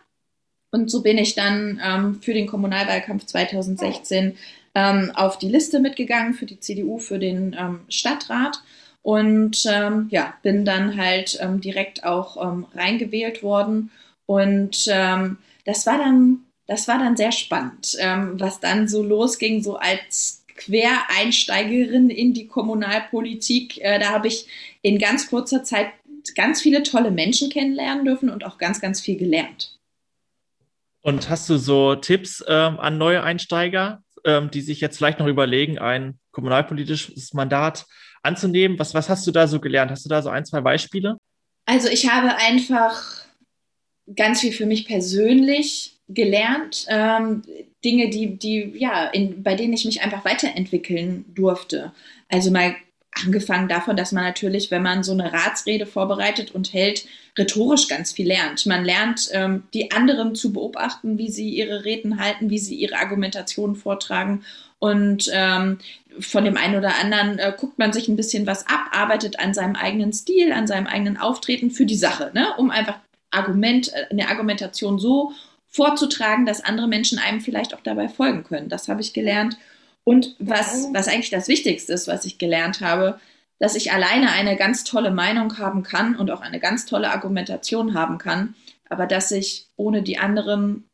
Und 0.71 0.89
so 0.89 1.03
bin 1.03 1.19
ich 1.19 1.35
dann 1.35 1.79
ähm, 1.83 2.21
für 2.21 2.33
den 2.33 2.47
Kommunalwahlkampf 2.47 3.25
2016 3.27 4.35
ähm, 4.73 5.11
auf 5.13 5.37
die 5.37 5.49
Liste 5.49 5.79
mitgegangen 5.79 6.33
für 6.33 6.47
die 6.47 6.59
CDU, 6.59 6.97
für 6.97 7.19
den 7.19 7.55
ähm, 7.59 7.81
Stadtrat 7.89 8.63
und 9.01 9.65
ähm, 9.69 10.07
ja, 10.11 10.33
bin 10.43 10.65
dann 10.65 10.97
halt 10.97 11.37
ähm, 11.41 11.61
direkt 11.61 12.03
auch 12.03 12.37
ähm, 12.45 12.65
reingewählt 12.75 13.43
worden. 13.43 13.91
Und 14.25 14.87
ähm, 14.89 15.37
das 15.65 15.85
war 15.85 15.97
dann, 15.97 16.45
das 16.67 16.87
war 16.87 16.99
dann 16.99 17.17
sehr 17.17 17.31
spannend, 17.31 17.95
ähm, 17.99 18.39
was 18.39 18.59
dann 18.59 18.87
so 18.87 19.01
losging, 19.01 19.63
so 19.63 19.77
als 19.77 20.43
Quereinsteigerin 20.55 22.09
in 22.09 22.33
die 22.33 22.47
Kommunalpolitik. 22.47 23.79
Äh, 23.81 23.99
da 23.99 24.09
habe 24.09 24.27
ich 24.27 24.47
in 24.81 24.99
ganz 24.99 25.27
kurzer 25.29 25.63
Zeit 25.63 25.87
ganz 26.35 26.61
viele 26.61 26.83
tolle 26.83 27.11
Menschen 27.11 27.49
kennenlernen 27.49 28.05
dürfen 28.05 28.29
und 28.29 28.45
auch 28.45 28.57
ganz, 28.57 28.81
ganz 28.81 28.99
viel 28.99 29.17
gelernt. 29.17 29.79
Und 31.01 31.29
hast 31.29 31.49
du 31.49 31.57
so 31.57 31.95
Tipps 31.95 32.43
ähm, 32.45 32.77
an 32.79 32.97
neue 32.97 33.23
Einsteiger, 33.23 34.03
die 34.53 34.61
sich 34.61 34.81
jetzt 34.81 34.97
vielleicht 34.97 35.19
noch 35.19 35.27
überlegen, 35.27 35.79
ein 35.79 36.19
kommunalpolitisches 36.33 37.33
Mandat 37.33 37.85
anzunehmen. 38.23 38.79
Was, 38.79 38.93
was 38.93 39.09
hast 39.09 39.25
du 39.27 39.31
da 39.31 39.47
so 39.47 39.59
gelernt? 39.59 39.91
Hast 39.91 40.05
du 40.05 40.09
da 40.09 40.21
so 40.21 40.29
ein, 40.29 40.45
zwei 40.45 40.61
Beispiele? 40.61 41.17
Also 41.65 41.87
ich 41.87 42.09
habe 42.09 42.35
einfach 42.37 43.03
ganz 44.15 44.41
viel 44.41 44.51
für 44.51 44.65
mich 44.65 44.87
persönlich 44.87 45.99
gelernt. 46.07 46.85
Ähm, 46.89 47.43
Dinge, 47.83 48.09
die, 48.09 48.37
die, 48.37 48.73
ja, 48.75 49.05
in, 49.07 49.43
bei 49.43 49.55
denen 49.55 49.73
ich 49.73 49.85
mich 49.85 50.01
einfach 50.01 50.25
weiterentwickeln 50.25 51.25
durfte. 51.33 51.93
Also 52.27 52.51
mal 52.51 52.75
angefangen 53.25 53.67
davon, 53.67 53.95
dass 53.95 54.11
man 54.11 54.23
natürlich, 54.23 54.71
wenn 54.71 54.83
man 54.83 55.03
so 55.03 55.13
eine 55.13 55.33
Ratsrede 55.33 55.85
vorbereitet 55.85 56.51
und 56.51 56.73
hält, 56.73 57.05
rhetorisch 57.37 57.87
ganz 57.87 58.11
viel 58.11 58.27
lernt. 58.27 58.65
Man 58.65 58.83
lernt, 58.83 59.29
ähm, 59.31 59.63
die 59.73 59.91
anderen 59.91 60.35
zu 60.35 60.53
beobachten, 60.53 61.17
wie 61.17 61.29
sie 61.29 61.49
ihre 61.49 61.85
Reden 61.85 62.19
halten, 62.19 62.49
wie 62.49 62.59
sie 62.59 62.75
ihre 62.75 62.97
Argumentationen 62.97 63.75
vortragen. 63.75 64.43
Und 64.79 65.29
ähm, 65.33 65.79
von 66.19 66.43
dem 66.43 66.57
einen 66.57 66.75
oder 66.75 66.95
anderen 66.95 67.39
äh, 67.39 67.53
guckt 67.57 67.77
man 67.77 67.93
sich 67.93 68.07
ein 68.07 68.15
bisschen 68.15 68.47
was 68.47 68.67
ab, 68.67 68.89
arbeitet 68.91 69.39
an 69.39 69.53
seinem 69.53 69.75
eigenen 69.75 70.13
Stil, 70.13 70.51
an 70.51 70.67
seinem 70.67 70.87
eigenen 70.87 71.17
Auftreten 71.17 71.71
für 71.71 71.85
die 71.85 71.95
Sache, 71.95 72.31
ne? 72.33 72.47
um 72.57 72.71
einfach 72.71 72.99
Argument, 73.31 73.93
äh, 73.93 74.07
eine 74.09 74.27
Argumentation 74.27 74.99
so 74.99 75.31
vorzutragen, 75.67 76.45
dass 76.45 76.63
andere 76.63 76.87
Menschen 76.87 77.19
einem 77.19 77.41
vielleicht 77.41 77.73
auch 77.73 77.81
dabei 77.81 78.09
folgen 78.09 78.43
können. 78.43 78.69
Das 78.69 78.87
habe 78.87 79.01
ich 79.01 79.13
gelernt. 79.13 79.57
Und 80.03 80.35
was, 80.39 80.87
was 80.93 81.07
eigentlich 81.07 81.29
das 81.29 81.47
Wichtigste 81.47 81.93
ist, 81.93 82.07
was 82.07 82.25
ich 82.25 82.39
gelernt 82.39 82.81
habe, 82.81 83.19
dass 83.59 83.75
ich 83.75 83.91
alleine 83.91 84.31
eine 84.31 84.55
ganz 84.55 84.83
tolle 84.83 85.11
Meinung 85.11 85.59
haben 85.59 85.83
kann 85.83 86.15
und 86.15 86.31
auch 86.31 86.41
eine 86.41 86.59
ganz 86.59 86.85
tolle 86.85 87.11
Argumentation 87.11 87.93
haben 87.93 88.17
kann, 88.17 88.55
aber 88.89 89.05
dass 89.05 89.31
ich 89.31 89.67
ohne 89.75 90.01
die 90.01 90.17
anderen 90.17 90.88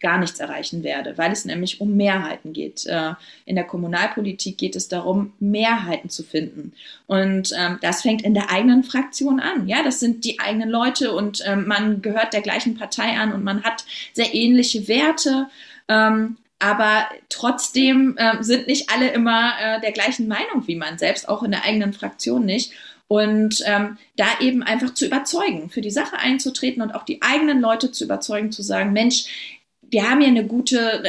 gar 0.00 0.18
nichts 0.18 0.38
erreichen 0.38 0.82
werde, 0.82 1.18
weil 1.18 1.32
es 1.32 1.44
nämlich 1.44 1.80
um 1.80 1.96
Mehrheiten 1.96 2.52
geht. 2.52 2.86
Äh, 2.86 3.14
in 3.44 3.56
der 3.56 3.64
Kommunalpolitik 3.64 4.56
geht 4.56 4.76
es 4.76 4.88
darum, 4.88 5.32
Mehrheiten 5.40 6.08
zu 6.08 6.22
finden. 6.22 6.72
Und 7.06 7.52
ähm, 7.58 7.78
das 7.82 8.02
fängt 8.02 8.22
in 8.22 8.34
der 8.34 8.50
eigenen 8.50 8.84
Fraktion 8.84 9.40
an. 9.40 9.66
Ja, 9.66 9.82
das 9.82 10.00
sind 10.00 10.24
die 10.24 10.38
eigenen 10.38 10.70
Leute 10.70 11.12
und 11.12 11.42
ähm, 11.46 11.66
man 11.66 12.02
gehört 12.02 12.32
der 12.32 12.42
gleichen 12.42 12.76
Partei 12.76 13.18
an 13.18 13.32
und 13.32 13.42
man 13.42 13.62
hat 13.64 13.84
sehr 14.12 14.34
ähnliche 14.34 14.88
Werte. 14.88 15.48
Ähm, 15.88 16.36
aber 16.60 17.06
trotzdem 17.28 18.18
sind 18.40 18.66
nicht 18.66 18.90
alle 18.90 19.12
immer 19.12 19.52
äh, 19.62 19.80
der 19.80 19.92
gleichen 19.92 20.26
Meinung 20.26 20.66
wie 20.66 20.74
man 20.74 20.98
selbst, 20.98 21.28
auch 21.28 21.44
in 21.44 21.52
der 21.52 21.64
eigenen 21.64 21.92
Fraktion 21.92 22.44
nicht. 22.44 22.72
Und 23.08 23.62
ähm, 23.64 23.96
da 24.16 24.26
eben 24.40 24.62
einfach 24.62 24.92
zu 24.92 25.06
überzeugen, 25.06 25.70
für 25.70 25.80
die 25.80 25.90
Sache 25.90 26.18
einzutreten 26.18 26.82
und 26.82 26.94
auch 26.94 27.04
die 27.04 27.22
eigenen 27.22 27.58
Leute 27.58 27.90
zu 27.90 28.04
überzeugen, 28.04 28.52
zu 28.52 28.62
sagen, 28.62 28.92
Mensch, 28.92 29.57
wir 29.90 30.08
haben 30.08 30.20
hier 30.20 30.28
eine 30.28 30.46
gute 30.46 31.02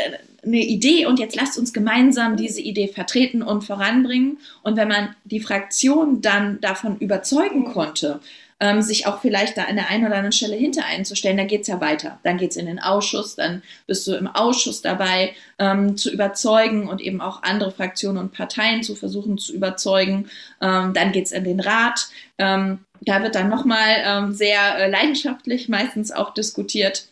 eine 0.44 0.58
Idee 0.58 1.06
und 1.06 1.20
jetzt 1.20 1.36
lasst 1.36 1.58
uns 1.58 1.74
gemeinsam 1.74 2.38
diese 2.38 2.62
Idee 2.62 2.88
vertreten 2.88 3.42
und 3.42 3.64
voranbringen. 3.64 4.38
Und 4.64 4.78
wenn 4.78 4.88
man 4.88 5.16
die 5.26 5.40
Fraktion 5.40 6.22
dann 6.22 6.62
davon 6.62 6.98
überzeugen 6.98 7.66
konnte, 7.66 8.20
ähm, 8.62 8.82
sich 8.82 9.08
auch 9.08 9.22
vielleicht 9.22 9.58
da 9.58 9.64
an 9.64 9.78
der 9.78 9.90
einen 9.90 10.06
oder 10.06 10.16
anderen 10.16 10.34
Stelle 10.34 10.56
hinter 10.56 10.86
einzustellen, 10.86 11.38
dann 11.38 11.48
geht 11.48 11.62
es 11.62 11.68
ja 11.68 11.80
weiter. 11.80 12.20
Dann 12.24 12.38
geht 12.38 12.52
es 12.52 12.58
in 12.58 12.66
den 12.66 12.80
Ausschuss, 12.80 13.36
dann 13.36 13.64
bist 13.88 14.06
du 14.06 14.16
im 14.16 14.28
Ausschuss 14.28 14.82
dabei, 14.82 15.34
ähm, 15.60 15.96
zu 15.96 16.12
überzeugen 16.12 16.90
und 16.90 17.00
eben 17.00 17.22
auch 17.22 17.44
andere 17.44 17.72
Fraktionen 17.72 18.18
und 18.18 18.34
Parteien 18.34 18.84
zu 18.84 18.96
versuchen 18.96 19.38
zu 19.38 19.54
überzeugen. 19.54 20.30
Ähm, 20.62 20.94
dann 20.94 21.14
geht 21.14 21.28
es 21.28 21.32
in 21.32 21.46
den 21.46 21.62
Rat. 21.62 22.10
Ähm, 22.38 22.80
da 23.02 23.24
wird 23.24 23.36
dann 23.36 23.48
nochmal 23.48 23.96
ähm, 24.04 24.34
sehr 24.34 24.78
äh, 24.78 24.90
leidenschaftlich 24.90 25.70
meistens 25.70 26.12
auch 26.12 26.34
diskutiert 26.34 27.06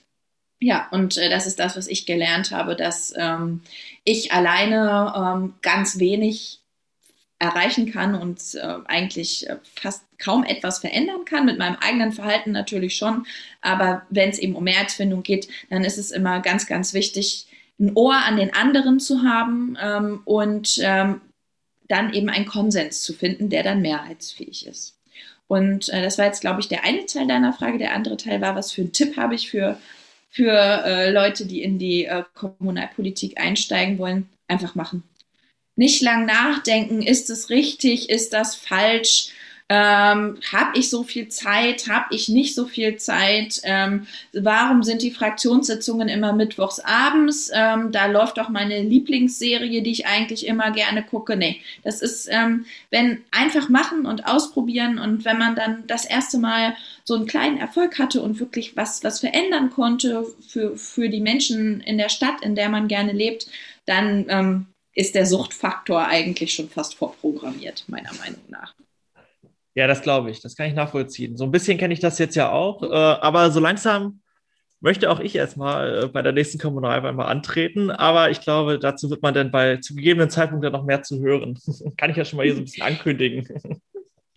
ja, 0.59 0.87
und 0.91 1.17
äh, 1.17 1.29
das 1.29 1.47
ist 1.47 1.59
das, 1.59 1.77
was 1.77 1.87
ich 1.87 2.05
gelernt 2.05 2.51
habe, 2.51 2.75
dass 2.75 3.13
ähm, 3.15 3.61
ich 4.03 4.31
alleine 4.31 5.13
ähm, 5.15 5.53
ganz 5.61 5.99
wenig 5.99 6.61
erreichen 7.39 7.91
kann 7.91 8.15
und 8.15 8.55
äh, 8.55 8.77
eigentlich 8.85 9.47
äh, 9.47 9.57
fast 9.75 10.03
kaum 10.17 10.43
etwas 10.43 10.79
verändern 10.79 11.25
kann. 11.25 11.45
Mit 11.45 11.59
meinem 11.59 11.75
eigenen 11.75 12.11
Verhalten 12.11 12.51
natürlich 12.51 12.95
schon. 12.95 13.27
Aber 13.61 14.03
wenn 14.09 14.29
es 14.29 14.39
eben 14.39 14.55
um 14.55 14.63
Mehrheitsfindung 14.63 15.21
geht, 15.21 15.47
dann 15.69 15.83
ist 15.83 15.99
es 15.99 16.09
immer 16.09 16.39
ganz, 16.41 16.65
ganz 16.65 16.93
wichtig, 16.93 17.47
ein 17.79 17.91
Ohr 17.93 18.15
an 18.15 18.37
den 18.37 18.55
anderen 18.55 18.99
zu 18.99 19.21
haben 19.21 19.77
ähm, 19.79 20.21
und 20.25 20.79
ähm, 20.81 21.21
dann 21.87 22.11
eben 22.13 22.29
einen 22.29 22.47
Konsens 22.47 23.03
zu 23.03 23.13
finden, 23.13 23.49
der 23.49 23.61
dann 23.61 23.81
mehrheitsfähig 23.81 24.65
ist. 24.65 24.97
Und 25.47 25.89
äh, 25.89 26.01
das 26.01 26.17
war 26.17 26.25
jetzt, 26.25 26.41
glaube 26.41 26.59
ich, 26.59 26.67
der 26.67 26.83
eine 26.83 27.05
Teil 27.05 27.27
deiner 27.27 27.53
Frage. 27.53 27.77
Der 27.77 27.93
andere 27.93 28.17
Teil 28.17 28.41
war, 28.41 28.55
was 28.55 28.71
für 28.71 28.81
einen 28.81 28.93
Tipp 28.93 29.15
habe 29.15 29.35
ich 29.35 29.49
für, 29.49 29.77
für 30.29 30.51
äh, 30.51 31.11
Leute, 31.11 31.45
die 31.45 31.61
in 31.61 31.79
die 31.79 32.05
äh, 32.05 32.23
Kommunalpolitik 32.33 33.39
einsteigen 33.39 33.97
wollen? 33.97 34.29
Einfach 34.47 34.75
machen. 34.75 35.03
Nicht 35.75 36.01
lang 36.01 36.25
nachdenken, 36.25 37.01
ist 37.01 37.29
es 37.29 37.49
richtig, 37.49 38.09
ist 38.09 38.33
das 38.33 38.55
falsch? 38.55 39.29
Ähm, 39.69 40.37
habe 40.53 40.77
ich 40.77 40.89
so 40.89 41.03
viel 41.03 41.27
Zeit? 41.27 41.89
Habe 41.89 42.15
ich 42.15 42.29
nicht 42.29 42.55
so 42.55 42.65
viel 42.65 42.95
Zeit? 42.95 43.59
Ähm, 43.63 44.07
warum 44.31 44.81
sind 44.81 45.01
die 45.01 45.11
Fraktionssitzungen 45.11 46.07
immer 46.07 46.31
mittwochs 46.31 46.79
abends? 46.79 47.51
Ähm, 47.53 47.91
da 47.91 48.05
läuft 48.05 48.37
doch 48.37 48.47
meine 48.47 48.81
Lieblingsserie, 48.81 49.81
die 49.81 49.91
ich 49.91 50.05
eigentlich 50.07 50.47
immer 50.47 50.71
gerne 50.71 51.03
gucke. 51.03 51.35
Nee, 51.35 51.61
das 51.83 52.01
ist, 52.01 52.29
ähm, 52.31 52.65
wenn 52.91 53.25
einfach 53.31 53.67
machen 53.67 54.05
und 54.05 54.25
ausprobieren 54.25 54.99
und 54.99 55.25
wenn 55.25 55.37
man 55.37 55.55
dann 55.55 55.85
das 55.87 56.05
erste 56.05 56.37
Mal 56.37 56.75
so 57.03 57.15
einen 57.15 57.27
kleinen 57.27 57.57
Erfolg 57.57 57.99
hatte 57.99 58.21
und 58.21 58.39
wirklich 58.39 58.77
was, 58.77 59.03
was 59.03 59.19
verändern 59.19 59.69
konnte 59.69 60.25
für, 60.47 60.77
für 60.77 61.09
die 61.09 61.21
Menschen 61.21 61.81
in 61.81 61.97
der 61.97 62.09
Stadt, 62.09 62.41
in 62.41 62.55
der 62.55 62.69
man 62.69 62.87
gerne 62.87 63.11
lebt, 63.11 63.47
dann 63.85 64.25
ähm, 64.29 64.67
ist 64.93 65.13
der 65.13 65.25
Suchtfaktor 65.25 66.07
eigentlich 66.07 66.53
schon 66.53 66.69
fast 66.69 66.95
vorprogrammiert, 66.95 67.83
meiner 67.87 68.13
Meinung 68.13 68.41
nach. 68.47 68.73
Ja, 69.77 69.85
das 69.85 70.01
glaube 70.01 70.31
ich. 70.31 70.41
Das 70.41 70.55
kann 70.55 70.65
ich 70.65 70.73
nachvollziehen. 70.73 71.37
So 71.37 71.43
ein 71.43 71.51
bisschen 71.51 71.77
kenne 71.77 71.93
ich 71.93 71.99
das 71.99 72.17
jetzt 72.17 72.35
ja 72.35 72.51
auch. 72.51 72.81
Äh, 72.81 72.87
aber 72.87 73.51
so 73.51 73.59
langsam 73.59 74.21
möchte 74.79 75.07
auch 75.11 75.19
ich 75.19 75.35
erstmal 75.35 76.05
äh, 76.05 76.07
bei 76.07 76.23
der 76.23 76.31
nächsten 76.31 76.57
Kommunalwahl 76.57 77.13
mal 77.13 77.27
antreten. 77.27 77.91
Aber 77.91 78.31
ich 78.31 78.41
glaube, 78.41 78.79
dazu 78.79 79.11
wird 79.11 79.21
man 79.21 79.35
dann 79.35 79.51
bei 79.51 79.77
zu 79.77 79.93
gegebenen 79.93 80.31
Zeitpunkt 80.31 80.65
dann 80.65 80.73
noch 80.73 80.83
mehr 80.83 81.03
zu 81.03 81.19
hören. 81.19 81.59
kann 81.97 82.09
ich 82.09 82.17
ja 82.17 82.25
schon 82.25 82.37
mal 82.37 82.43
hier 82.47 82.55
so 82.55 82.61
ein 82.61 82.65
bisschen 82.65 82.83
ankündigen. 82.83 83.47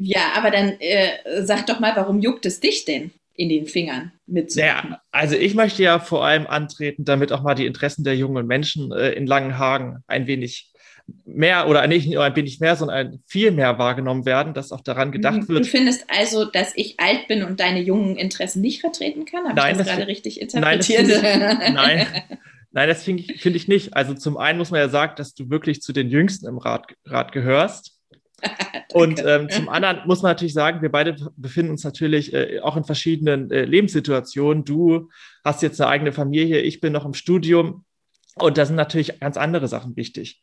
Ja, 0.03 0.33
aber 0.35 0.51
dann 0.51 0.81
äh, 0.81 1.43
sag 1.45 1.67
doch 1.67 1.79
mal, 1.79 1.95
warum 1.95 2.21
juckt 2.21 2.47
es 2.47 2.59
dich 2.59 2.87
denn? 2.87 3.11
in 3.35 3.49
den 3.49 3.67
Fingern 3.67 4.13
mitzumachen. 4.27 4.91
Ja, 4.91 5.01
also 5.11 5.35
ich 5.35 5.55
möchte 5.55 5.83
ja 5.83 5.99
vor 5.99 6.25
allem 6.25 6.47
antreten, 6.47 7.05
damit 7.05 7.33
auch 7.33 7.43
mal 7.43 7.55
die 7.55 7.65
Interessen 7.65 8.05
der 8.05 8.15
jungen 8.15 8.47
Menschen 8.47 8.93
äh, 8.93 9.13
in 9.13 9.27
Langenhagen 9.27 10.05
ein 10.07 10.27
wenig 10.27 10.70
mehr 11.25 11.69
oder 11.69 11.87
nicht 11.87 12.09
nur 12.09 12.25
ein 12.25 12.37
wenig 12.37 12.61
mehr, 12.61 12.77
sondern 12.77 13.21
viel 13.27 13.51
mehr 13.51 13.79
wahrgenommen 13.79 14.25
werden, 14.25 14.55
dass 14.55 14.73
auch 14.73 14.81
daran 14.81 15.13
gedacht 15.13 15.49
wird. 15.49 15.65
Du 15.65 15.69
findest 15.69 16.05
also, 16.09 16.45
dass 16.45 16.73
ich 16.77 16.99
alt 16.99 17.29
bin 17.29 17.43
und 17.43 17.61
deine 17.61 17.81
jungen 17.81 18.17
Interessen 18.17 18.61
nicht 18.61 18.81
vertreten 18.81 19.25
kann? 19.25 19.45
Habe 19.45 19.55
nein, 19.55 19.73
ich 19.73 19.79
das, 19.79 19.87
das 19.87 19.97
gerade 19.97 20.09
richtig 20.09 20.41
interpretiert? 20.41 21.09
Nein, 21.09 21.41
das 21.41 21.73
nein, 21.73 22.07
nein, 22.73 22.89
das 22.89 23.03
finde 23.03 23.23
ich, 23.23 23.41
find 23.41 23.57
ich 23.57 23.69
nicht. 23.69 23.95
Also 23.95 24.15
zum 24.15 24.37
einen 24.37 24.59
muss 24.59 24.71
man 24.71 24.81
ja 24.81 24.89
sagen, 24.89 25.15
dass 25.17 25.35
du 25.35 25.51
wirklich 25.51 25.83
zu 25.83 25.93
den 25.93 26.09
Jüngsten 26.09 26.47
im 26.47 26.59
Rat, 26.59 26.87
Rat 27.05 27.33
gehörst. 27.33 27.97
und 28.93 29.23
ähm, 29.25 29.51
zum 29.51 29.69
anderen 29.69 30.07
muss 30.07 30.23
man 30.23 30.31
natürlich 30.31 30.55
sagen, 30.55 30.81
wir 30.81 30.91
beide 30.91 31.17
befinden 31.37 31.73
uns 31.73 31.85
natürlich 31.85 32.33
äh, 32.33 32.61
auch 32.61 32.77
in 32.77 32.85
verschiedenen 32.85 33.51
äh, 33.51 33.65
Lebenssituationen. 33.65 34.65
Du 34.65 35.11
hast 35.45 35.63
jetzt 35.63 35.81
eine 35.81 35.91
eigene 35.91 36.13
Familie, 36.13 36.61
ich 36.61 36.81
bin 36.81 36.93
noch 36.93 37.05
im 37.05 37.15
Studium. 37.15 37.85
Und 38.37 38.59
da 38.59 38.65
sind 38.65 38.77
natürlich 38.77 39.21
ganz 39.21 39.37
andere 39.37 39.69
Sachen 39.69 39.97
wichtig. 39.97 40.41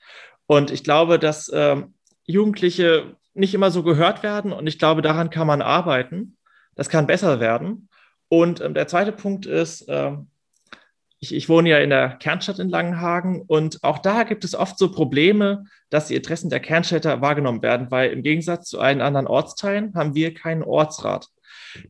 Und 0.48 0.72
ich 0.72 0.84
glaube, 0.84 1.20
dass 1.20 1.52
ähm, 1.54 1.94
Jugendliche 2.26 3.16
nicht 3.34 3.54
immer 3.54 3.70
so 3.70 3.84
gehört 3.84 4.24
werden 4.24 4.52
und 4.52 4.66
ich 4.66 4.80
glaube, 4.80 5.02
daran 5.02 5.30
kann 5.30 5.48
man 5.48 5.62
arbeiten. 5.62 6.38
Das 6.76 6.90
kann 6.90 7.08
besser 7.08 7.40
werden. 7.40 7.90
Und 8.30 8.62
ähm, 8.62 8.74
der 8.74 8.88
zweite 8.88 9.12
Punkt 9.12 9.46
ist, 9.46 9.86
ähm, 9.88 10.28
ich, 11.20 11.34
ich, 11.34 11.50
wohne 11.50 11.70
ja 11.70 11.80
in 11.80 11.90
der 11.90 12.10
Kernstadt 12.10 12.60
in 12.60 12.70
Langenhagen 12.70 13.42
und 13.48 13.84
auch 13.84 13.98
da 14.00 14.24
gibt 14.24 14.44
es 14.44 14.54
oft 14.54 14.78
so 14.78 14.92
Probleme, 14.92 15.66
dass 15.90 16.08
die 16.08 16.16
Interessen 16.16 16.50
der 16.50 16.60
Kernstädter 16.60 17.22
wahrgenommen 17.22 17.64
werden, 17.64 17.90
weil 17.90 18.12
im 18.12 18.22
Gegensatz 18.22 18.70
zu 18.70 18.80
allen 18.80 19.02
anderen 19.02 19.26
Ortsteilen 19.28 19.94
haben 19.96 20.14
wir 20.14 20.34
keinen 20.34 20.64
Ortsrat. 20.64 21.30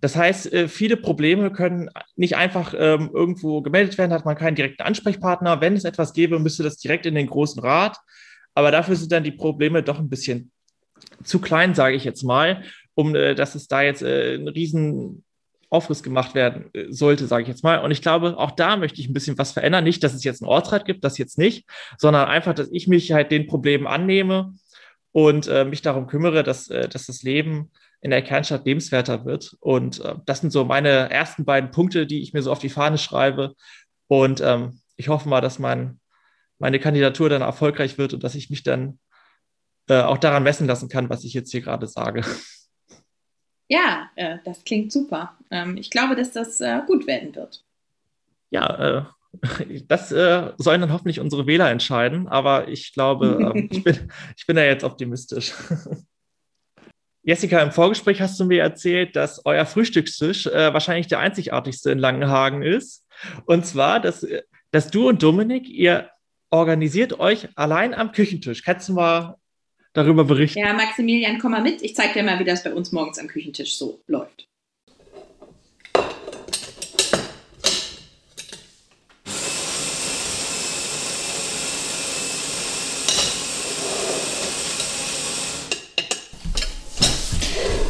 Das 0.01 0.15
heißt, 0.15 0.53
äh, 0.53 0.67
viele 0.67 0.97
Probleme 0.97 1.51
können 1.51 1.89
nicht 2.15 2.35
einfach 2.37 2.73
ähm, 2.77 3.09
irgendwo 3.13 3.61
gemeldet 3.61 3.97
werden, 3.97 4.13
hat 4.13 4.25
man 4.25 4.35
keinen 4.35 4.55
direkten 4.55 4.83
Ansprechpartner. 4.83 5.61
Wenn 5.61 5.75
es 5.75 5.83
etwas 5.83 6.13
gäbe, 6.13 6.39
müsste 6.39 6.63
das 6.63 6.77
direkt 6.77 7.05
in 7.05 7.15
den 7.15 7.27
großen 7.27 7.61
Rat. 7.61 7.97
Aber 8.57 8.71
dafür 8.71 8.95
sind 8.95 9.11
dann 9.11 9.23
die 9.23 9.31
Probleme 9.31 9.83
doch 9.83 9.99
ein 9.99 10.09
bisschen 10.09 10.51
zu 11.23 11.39
klein, 11.39 11.75
sage 11.75 11.95
ich 11.95 12.03
jetzt 12.03 12.23
mal, 12.23 12.63
um 12.95 13.13
äh, 13.13 13.35
dass 13.35 13.53
es 13.53 13.67
da 13.67 13.83
jetzt 13.83 14.01
äh, 14.01 14.33
ein 14.33 14.47
riesen 14.47 15.23
Aufriss 15.69 16.01
gemacht 16.01 16.33
werden 16.33 16.73
äh, 16.73 16.85
sollte, 16.89 17.27
sage 17.27 17.43
ich 17.43 17.49
jetzt 17.49 17.63
mal. 17.63 17.77
Und 17.77 17.91
ich 17.91 18.01
glaube, 18.01 18.35
auch 18.35 18.49
da 18.49 18.75
möchte 18.75 18.99
ich 18.99 19.07
ein 19.07 19.13
bisschen 19.13 19.37
was 19.37 19.51
verändern. 19.51 19.83
Nicht, 19.83 20.03
dass 20.03 20.15
es 20.15 20.23
jetzt 20.23 20.41
einen 20.41 20.49
Ortsrat 20.49 20.85
gibt, 20.85 21.03
das 21.03 21.19
jetzt 21.19 21.37
nicht, 21.37 21.69
sondern 21.99 22.27
einfach, 22.27 22.55
dass 22.55 22.71
ich 22.71 22.87
mich 22.87 23.11
halt 23.11 23.29
den 23.29 23.45
Problemen 23.45 23.85
annehme 23.85 24.55
und 25.11 25.45
äh, 25.47 25.63
mich 25.63 25.83
darum 25.83 26.07
kümmere, 26.07 26.41
dass, 26.41 26.65
dass 26.65 27.05
das 27.05 27.21
Leben 27.21 27.69
in 28.01 28.09
der 28.09 28.23
Kernstadt 28.23 28.65
lebenswerter 28.65 29.23
wird. 29.23 29.55
Und 29.59 30.03
äh, 30.03 30.15
das 30.25 30.41
sind 30.41 30.49
so 30.49 30.65
meine 30.65 31.11
ersten 31.11 31.45
beiden 31.45 31.69
Punkte, 31.69 32.07
die 32.07 32.23
ich 32.23 32.33
mir 32.33 32.41
so 32.41 32.51
auf 32.51 32.57
die 32.57 32.69
Fahne 32.69 32.97
schreibe. 32.97 33.53
Und 34.07 34.41
ähm, 34.41 34.79
ich 34.95 35.09
hoffe 35.09 35.29
mal, 35.29 35.41
dass 35.41 35.59
mein 35.59 35.99
meine 36.59 36.79
Kandidatur 36.79 37.29
dann 37.29 37.41
erfolgreich 37.41 37.97
wird 37.97 38.13
und 38.13 38.23
dass 38.23 38.35
ich 38.35 38.49
mich 38.49 38.63
dann 38.63 38.99
äh, 39.89 40.01
auch 40.01 40.17
daran 40.17 40.43
messen 40.43 40.67
lassen 40.67 40.89
kann, 40.89 41.09
was 41.09 41.23
ich 41.23 41.33
jetzt 41.33 41.51
hier 41.51 41.61
gerade 41.61 41.87
sage. 41.87 42.23
Ja, 43.69 44.09
äh, 44.15 44.37
das 44.45 44.63
klingt 44.63 44.91
super. 44.91 45.37
Ähm, 45.51 45.77
ich 45.77 45.89
glaube, 45.89 46.15
dass 46.15 46.31
das 46.31 46.61
äh, 46.61 46.81
gut 46.87 47.07
werden 47.07 47.35
wird. 47.35 47.63
Ja, 48.49 48.99
äh, 48.99 49.81
das 49.87 50.11
äh, 50.11 50.51
sollen 50.57 50.81
dann 50.81 50.93
hoffentlich 50.93 51.19
unsere 51.19 51.47
Wähler 51.47 51.69
entscheiden, 51.69 52.27
aber 52.27 52.67
ich 52.67 52.93
glaube, 52.93 53.51
ähm, 53.55 53.67
ich, 53.71 53.83
bin, 53.83 54.11
ich 54.35 54.45
bin 54.45 54.55
da 54.55 54.63
jetzt 54.63 54.83
optimistisch. 54.83 55.53
Jessica, 57.23 57.59
im 57.59 57.73
Vorgespräch 57.73 58.21
hast 58.21 58.39
du 58.39 58.45
mir 58.45 58.61
erzählt, 58.61 59.17
dass 59.17 59.45
euer 59.45 59.65
Frühstückstisch 59.65 60.47
äh, 60.47 60.73
wahrscheinlich 60.73 61.07
der 61.07 61.19
einzigartigste 61.19 61.91
in 61.91 61.99
Langenhagen 61.99 62.61
ist. 62.61 63.05
Und 63.45 63.65
zwar, 63.65 63.99
dass, 63.99 64.25
dass 64.71 64.89
du 64.91 65.09
und 65.09 65.21
Dominik, 65.21 65.67
ihr 65.67 66.09
organisiert 66.49 67.19
euch 67.19 67.49
allein 67.55 67.93
am 67.93 68.11
Küchentisch. 68.11 68.63
Kannst 68.63 68.89
du 68.89 68.93
mal 68.93 69.37
darüber 69.93 70.23
berichten? 70.23 70.59
Ja, 70.59 70.73
Maximilian, 70.73 71.39
komm 71.39 71.51
mal 71.51 71.61
mit. 71.61 71.81
Ich 71.81 71.95
zeige 71.95 72.13
dir 72.13 72.23
mal, 72.23 72.39
wie 72.39 72.45
das 72.45 72.63
bei 72.63 72.73
uns 72.73 72.91
morgens 72.91 73.19
am 73.19 73.27
Küchentisch 73.27 73.77
so 73.77 73.99
läuft. 74.07 74.47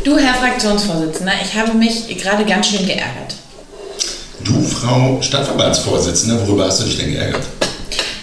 Du, 0.03 0.17
Herr 0.17 0.35
Fraktionsvorsitzender, 0.35 1.33
ich 1.43 1.53
habe 1.53 1.77
mich 1.77 2.07
gerade 2.17 2.45
ganz 2.45 2.67
schön 2.67 2.85
geärgert. 2.85 3.35
Du, 4.45 4.61
Frau 4.61 5.21
Stadtverbandsvorsitzende, 5.21 6.47
worüber 6.47 6.67
hast 6.67 6.79
du 6.79 6.85
dich 6.85 6.97
denn 6.97 7.11
geärgert? 7.11 7.45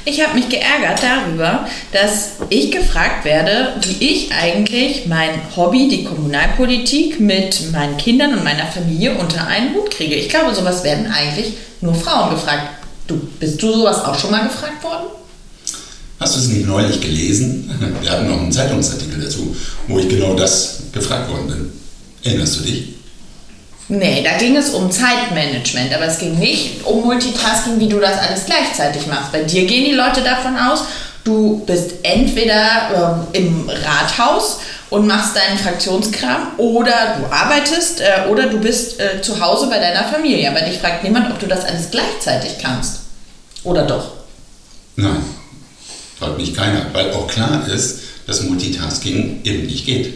Ich 0.07 0.23
habe 0.23 0.35
mich 0.35 0.51
geärgert 0.51 1.03
darüber, 1.03 1.67
dass 1.93 2.33
ich 2.51 2.71
gefragt 2.71 3.25
werde, 3.25 3.73
wie 3.87 4.05
ich 4.05 4.33
eigentlich 4.33 5.07
mein 5.07 5.31
Hobby, 5.57 5.89
die 5.89 6.05
Kommunalpolitik, 6.05 7.21
mit 7.21 7.73
meinen 7.73 7.97
Kindern 7.97 8.35
und 8.35 8.45
meiner 8.45 8.67
Familie 8.67 9.15
unter 9.17 9.47
einen 9.47 9.75
Hut 9.75 9.91
kriege. 9.91 10.15
Ich 10.15 10.29
glaube, 10.29 10.55
sowas 10.55 10.85
werden 10.85 11.07
eigentlich 11.07 11.55
nur 11.81 11.95
Frauen 11.95 12.31
gefragt. 12.31 12.85
Du, 13.07 13.19
bist 13.41 13.63
du 13.63 13.73
sowas 13.73 14.05
auch 14.05 14.19
schon 14.19 14.31
mal 14.31 14.45
gefragt 14.45 14.83
worden? 14.85 15.07
Hast 16.21 16.37
du 16.37 16.41
es 16.41 16.49
nicht 16.49 16.67
neulich 16.67 17.01
gelesen? 17.01 17.71
Wir 18.03 18.11
hatten 18.11 18.29
noch 18.29 18.41
einen 18.41 18.53
Zeitungsartikel 18.53 19.23
dazu, 19.23 19.57
wo 19.89 19.99
ich 19.99 20.09
genau 20.09 20.35
das 20.35 20.83
gefragt 20.93 21.31
worden 21.31 21.47
bin. 21.47 21.73
Erinnerst 22.23 22.61
du 22.61 22.65
dich? 22.65 22.94
Nee, 23.89 24.23
da 24.23 24.39
ging 24.39 24.57
es 24.57 24.71
um 24.71 24.91
Zeitmanagement, 24.91 25.93
aber 25.95 26.07
es 26.07 26.19
ging 26.19 26.39
nicht 26.39 26.85
um 26.85 27.05
Multitasking, 27.05 27.79
wie 27.79 27.89
du 27.89 28.01
das 28.01 28.19
alles 28.19 28.47
gleichzeitig 28.47 29.07
machst. 29.07 29.31
Bei 29.31 29.43
dir 29.43 29.67
gehen 29.67 29.85
die 29.85 29.93
Leute 29.93 30.23
davon 30.23 30.57
aus, 30.57 30.85
du 31.23 31.63
bist 31.67 31.93
entweder 32.03 33.27
äh, 33.33 33.39
im 33.39 33.69
Rathaus 33.69 34.61
und 34.89 35.07
machst 35.07 35.37
deinen 35.37 35.59
Fraktionskram 35.59 36.59
oder 36.59 37.19
du 37.19 37.27
arbeitest 37.31 38.01
äh, 38.01 38.29
oder 38.31 38.47
du 38.47 38.59
bist 38.59 39.01
äh, 39.01 39.21
zu 39.21 39.39
Hause 39.41 39.67
bei 39.69 39.79
deiner 39.79 40.05
Familie. 40.05 40.51
Aber 40.51 40.61
dich 40.61 40.79
fragt 40.79 41.05
niemand, 41.05 41.31
ob 41.31 41.39
du 41.39 41.47
das 41.47 41.65
alles 41.65 41.91
gleichzeitig 41.91 42.53
kannst. 42.63 43.01
Oder 43.65 43.83
doch? 43.83 44.13
Nein, 44.97 45.25
fragt 46.19 46.39
mich 46.39 46.55
keiner, 46.55 46.87
weil 46.93 47.13
auch 47.13 47.27
klar 47.27 47.67
ist, 47.69 48.01
dass 48.27 48.43
Multitasking 48.43 49.41
eben 49.45 49.67
nicht 49.67 49.85
geht. 49.85 50.15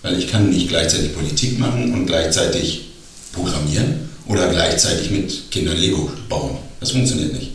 Weil 0.00 0.18
ich 0.18 0.30
kann 0.30 0.48
nicht 0.48 0.68
gleichzeitig 0.68 1.14
Politik 1.14 1.58
machen 1.58 1.92
und 1.92 2.06
gleichzeitig 2.06 2.91
programmieren 3.32 4.08
oder 4.26 4.48
gleichzeitig 4.48 5.10
mit 5.10 5.50
Kindern 5.50 5.76
Lego 5.76 6.10
bauen. 6.28 6.58
Das 6.80 6.92
funktioniert 6.92 7.32
nicht. 7.32 7.52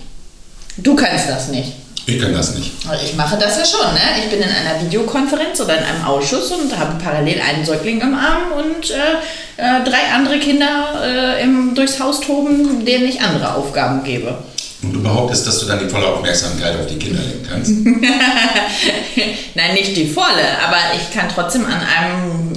Du 0.77 0.95
kannst 0.95 1.29
das 1.29 1.47
nicht. 1.49 1.73
Ich 2.09 2.21
kann 2.21 2.33
das 2.33 2.55
nicht. 2.55 2.71
Ich 3.03 3.15
mache 3.15 3.37
das 3.37 3.57
ja 3.57 3.65
schon. 3.65 3.93
Ne? 3.93 3.99
Ich 4.23 4.29
bin 4.29 4.39
in 4.39 4.47
einer 4.47 4.81
Videokonferenz 4.81 5.59
oder 5.59 5.77
in 5.77 5.83
einem 5.83 6.05
Ausschuss 6.05 6.51
und 6.51 6.77
habe 6.77 7.03
parallel 7.03 7.41
einen 7.41 7.65
Säugling 7.65 7.99
im 7.99 8.13
Arm 8.13 8.53
und 8.57 8.91
äh, 8.91 8.95
äh, 9.57 9.83
drei 9.83 10.13
andere 10.15 10.39
Kinder 10.39 11.01
äh, 11.03 11.43
im, 11.43 11.75
durchs 11.75 11.99
Haus 11.99 12.21
toben, 12.21 12.85
denen 12.85 13.09
ich 13.09 13.19
andere 13.19 13.55
Aufgaben 13.55 14.05
gebe. 14.05 14.37
Und 14.83 14.93
du 14.93 15.03
behauptest, 15.03 15.47
dass 15.47 15.59
du 15.59 15.65
dann 15.65 15.79
die 15.79 15.89
volle 15.89 16.07
Aufmerksamkeit 16.07 16.79
auf 16.79 16.87
die 16.87 16.97
Kinder 16.97 17.21
lenken 17.21 17.45
kannst? 17.49 17.71
Nein, 19.55 19.73
nicht 19.73 19.97
die 19.97 20.07
volle, 20.07 20.45
aber 20.65 20.77
ich 20.95 21.13
kann 21.13 21.27
trotzdem 21.27 21.65
an 21.65 21.81
einem 21.81 22.53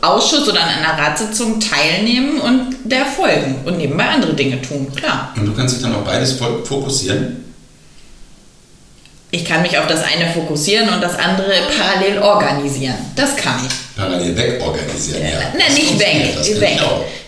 Ausschuss 0.00 0.48
oder 0.48 0.60
an 0.62 0.68
einer 0.68 0.98
Ratssitzung 0.98 1.60
teilnehmen 1.60 2.40
und 2.40 2.76
der 2.84 3.04
folgen 3.04 3.56
und 3.64 3.78
nebenbei 3.78 4.04
andere 4.04 4.34
Dinge 4.34 4.60
tun, 4.62 4.90
klar. 4.94 5.32
Und 5.36 5.46
du 5.46 5.52
kannst 5.54 5.76
dich 5.76 5.82
dann 5.82 5.94
auf 5.94 6.04
beides 6.04 6.32
fokussieren? 6.32 7.42
Ich 9.34 9.46
kann 9.46 9.62
mich 9.62 9.78
auf 9.78 9.86
das 9.86 10.02
eine 10.04 10.30
fokussieren 10.30 10.90
und 10.90 11.00
das 11.00 11.18
andere 11.18 11.52
parallel 11.78 12.18
organisieren. 12.18 12.96
Das 13.16 13.34
kann 13.34 13.66
ich. 13.66 13.72
Parallel 13.96 14.36
wegorganisieren, 14.36 15.22
ja. 15.22 15.38
Nein, 15.56 15.72
nicht 15.74 15.98
weg. 15.98 16.60
weg. 16.60 16.80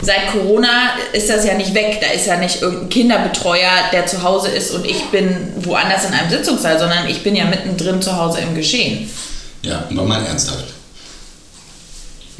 Seit 0.02 0.30
Corona 0.30 0.90
ist 1.14 1.30
das 1.30 1.46
ja 1.46 1.54
nicht 1.54 1.72
weg. 1.72 1.98
Da 2.02 2.08
ist 2.08 2.26
ja 2.26 2.36
nicht 2.36 2.60
irgendein 2.60 2.90
Kinderbetreuer, 2.90 3.70
der 3.90 4.04
zu 4.04 4.22
Hause 4.22 4.50
ist 4.50 4.72
und 4.72 4.84
ich 4.84 5.02
bin 5.04 5.54
woanders 5.56 6.04
in 6.04 6.12
einem 6.12 6.28
Sitzungssaal, 6.28 6.78
sondern 6.78 7.08
ich 7.08 7.22
bin 7.22 7.34
ja 7.34 7.46
mittendrin 7.46 8.02
zu 8.02 8.14
Hause 8.14 8.40
im 8.40 8.54
Geschehen. 8.54 9.10
Ja, 9.62 9.84
aber 9.90 10.02
mal 10.04 10.22
ernsthaft. 10.26 10.73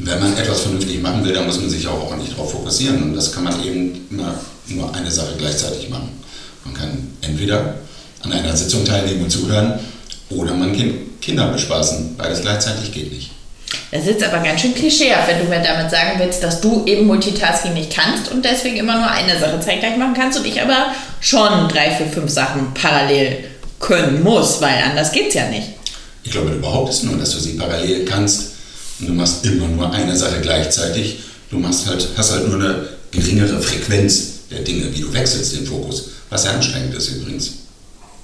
Wenn 0.05 0.19
man 0.19 0.37
etwas 0.37 0.61
vernünftig 0.61 1.01
machen 1.01 1.25
will, 1.25 1.33
dann 1.33 1.47
muss 1.47 1.59
man 1.59 1.67
sich 1.67 1.87
auch 1.87 1.99
ordentlich 1.99 2.29
darauf 2.29 2.51
fokussieren. 2.51 3.01
Und 3.01 3.15
das 3.15 3.31
kann 3.31 3.43
man 3.43 3.65
eben 3.65 4.05
immer 4.11 4.35
nur 4.67 4.93
eine 4.93 5.09
Sache 5.09 5.33
gleichzeitig 5.35 5.89
machen. 5.89 6.09
Man 6.63 6.75
kann 6.75 7.07
entweder 7.21 7.73
an 8.21 8.31
einer 8.31 8.55
Sitzung 8.55 8.85
teilnehmen 8.85 9.23
und 9.23 9.31
zuhören 9.31 9.79
oder 10.29 10.53
man 10.53 10.77
kann 10.77 10.93
Kinder 11.21 11.47
bespaßen. 11.47 12.15
Beides 12.17 12.41
gleichzeitig 12.41 12.91
geht 12.91 13.11
nicht. 13.11 13.31
Das 13.89 14.01
ist 14.01 14.07
jetzt 14.07 14.23
aber 14.23 14.43
ganz 14.43 14.61
schön 14.61 14.75
klischeehaft, 14.75 15.27
wenn 15.27 15.39
du 15.39 15.45
mir 15.45 15.63
damit 15.63 15.89
sagen 15.89 16.19
willst, 16.19 16.43
dass 16.43 16.61
du 16.61 16.85
eben 16.85 17.07
Multitasking 17.07 17.73
nicht 17.73 17.91
kannst 17.91 18.31
und 18.31 18.45
deswegen 18.45 18.77
immer 18.77 18.97
nur 18.97 19.09
eine 19.09 19.39
Sache 19.39 19.59
zeitgleich 19.59 19.97
machen 19.97 20.13
kannst 20.13 20.37
und 20.37 20.45
ich 20.45 20.61
aber 20.61 20.93
schon 21.19 21.67
drei, 21.67 21.89
vier, 21.89 22.07
fünf 22.07 22.29
Sachen 22.29 22.75
parallel 22.75 23.45
können 23.79 24.21
muss, 24.21 24.61
weil 24.61 24.75
anders 24.87 25.11
geht 25.11 25.29
es 25.29 25.33
ja 25.33 25.49
nicht. 25.49 25.69
Ich 26.23 26.31
glaube, 26.31 26.51
du 26.51 26.61
behauptest 26.61 27.05
nur, 27.05 27.17
dass 27.17 27.31
du 27.31 27.39
sie 27.39 27.53
parallel 27.53 28.05
kannst 28.05 28.54
und 28.99 29.07
du 29.07 29.13
machst 29.13 29.45
immer 29.45 29.67
nur 29.67 29.91
eine 29.91 30.15
Sache 30.15 30.39
gleichzeitig. 30.41 31.19
Du 31.49 31.57
machst 31.57 31.87
halt, 31.87 32.07
hast 32.17 32.31
halt 32.31 32.47
nur 32.47 32.59
eine 32.59 32.87
geringere 33.11 33.61
Frequenz 33.61 34.35
der 34.51 34.59
Dinge, 34.59 34.93
wie 34.93 35.01
du 35.01 35.13
wechselst 35.13 35.55
den 35.55 35.65
Fokus, 35.65 36.09
was 36.29 36.43
sehr 36.43 36.53
anstrengend 36.53 36.95
ist 36.95 37.09
übrigens. 37.09 37.51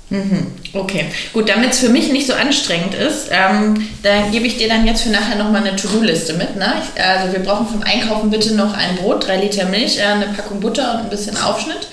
Mhm. 0.10 0.48
Okay, 0.74 1.06
gut, 1.32 1.48
damit 1.48 1.72
es 1.72 1.80
für 1.80 1.88
mich 1.88 2.12
nicht 2.12 2.28
so 2.28 2.34
anstrengend 2.34 2.94
ist, 2.94 3.30
ähm, 3.32 3.88
da 4.04 4.28
gebe 4.30 4.46
ich 4.46 4.58
dir 4.58 4.68
dann 4.68 4.86
jetzt 4.86 5.04
für 5.04 5.10
nachher 5.10 5.38
nochmal 5.38 5.66
eine 5.66 5.78
To-Do-Liste 5.78 6.34
mit. 6.34 6.58
Ne? 6.58 6.74
Ich, 6.84 7.02
also 7.02 7.32
wir 7.32 7.40
brauchen 7.40 7.66
vom 7.68 7.82
Einkaufen 7.82 8.30
bitte 8.30 8.54
noch 8.54 8.74
ein 8.74 8.98
Brot, 8.98 9.26
drei 9.26 9.38
Liter 9.38 9.66
Milch, 9.66 10.00
äh, 10.00 10.04
eine 10.04 10.28
Packung 10.28 10.60
Butter 10.60 10.96
und 10.96 11.00
ein 11.06 11.10
bisschen 11.10 11.38
Aufschnitt. 11.38 11.88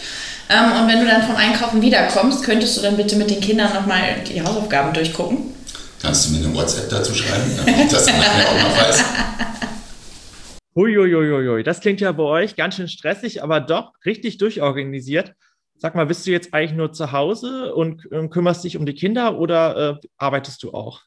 Ähm, 0.51 0.81
und 0.81 0.89
wenn 0.89 0.99
du 0.99 1.07
dann 1.07 1.23
vom 1.23 1.37
Einkaufen 1.37 1.81
wiederkommst, 1.81 2.43
könntest 2.43 2.77
du 2.77 2.83
dann 2.83 2.97
bitte 2.97 3.15
mit 3.15 3.31
den 3.31 3.41
Kindern 3.41 3.73
nochmal 3.73 4.03
die 4.29 4.43
Hausaufgaben 4.43 4.93
durchgucken. 4.93 5.55
Kannst 6.01 6.29
du 6.29 6.33
mir 6.35 6.47
eine 6.47 6.55
WhatsApp 6.55 6.89
dazu 6.91 7.13
schreiben, 7.13 7.57
damit 7.57 7.77
ich 7.77 7.91
das 7.91 8.07
nachher 8.07 8.49
auch 8.49 8.69
noch 8.69 8.79
weiß? 8.79 9.05
Huiuiuiui, 10.77 11.65
das 11.65 11.81
klingt 11.81 12.01
ja 12.01 12.13
bei 12.13 12.23
euch 12.23 12.55
ganz 12.55 12.77
schön 12.77 12.87
stressig, 12.87 13.43
aber 13.43 13.61
doch 13.61 13.93
richtig 14.07 14.39
durchorganisiert. 14.39 15.33
Sag 15.77 15.97
mal, 15.97 16.07
bist 16.07 16.25
du 16.25 16.31
jetzt 16.31 16.55
eigentlich 16.55 16.77
nur 16.77 16.93
zu 16.93 17.11
Hause 17.11 17.75
und 17.75 18.07
äh, 18.13 18.29
kümmerst 18.29 18.63
dich 18.63 18.77
um 18.77 18.87
die 18.87 18.95
Kinder 18.95 19.39
oder 19.39 20.01
äh, 20.03 20.07
arbeitest 20.19 20.63
du 20.63 20.73
auch? 20.73 21.03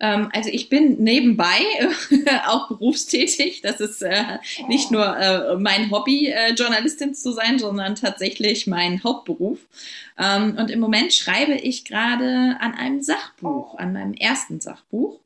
Ähm, 0.00 0.28
also 0.32 0.50
ich 0.50 0.68
bin 0.68 1.02
nebenbei 1.02 1.58
auch 2.46 2.68
berufstätig. 2.68 3.62
Das 3.62 3.80
ist 3.80 4.02
äh, 4.02 4.38
nicht 4.68 4.90
nur 4.90 5.16
äh, 5.16 5.56
mein 5.56 5.90
Hobby, 5.90 6.28
äh, 6.28 6.52
Journalistin 6.54 7.14
zu 7.14 7.32
sein, 7.32 7.58
sondern 7.58 7.94
tatsächlich 7.94 8.66
mein 8.66 9.02
Hauptberuf. 9.02 9.58
Ähm, 10.18 10.56
und 10.56 10.70
im 10.70 10.80
Moment 10.80 11.12
schreibe 11.12 11.54
ich 11.54 11.84
gerade 11.84 12.56
an 12.60 12.74
einem 12.74 13.02
Sachbuch, 13.02 13.76
an 13.78 13.92
meinem 13.92 14.14
ersten 14.14 14.60
Sachbuch. 14.60 15.18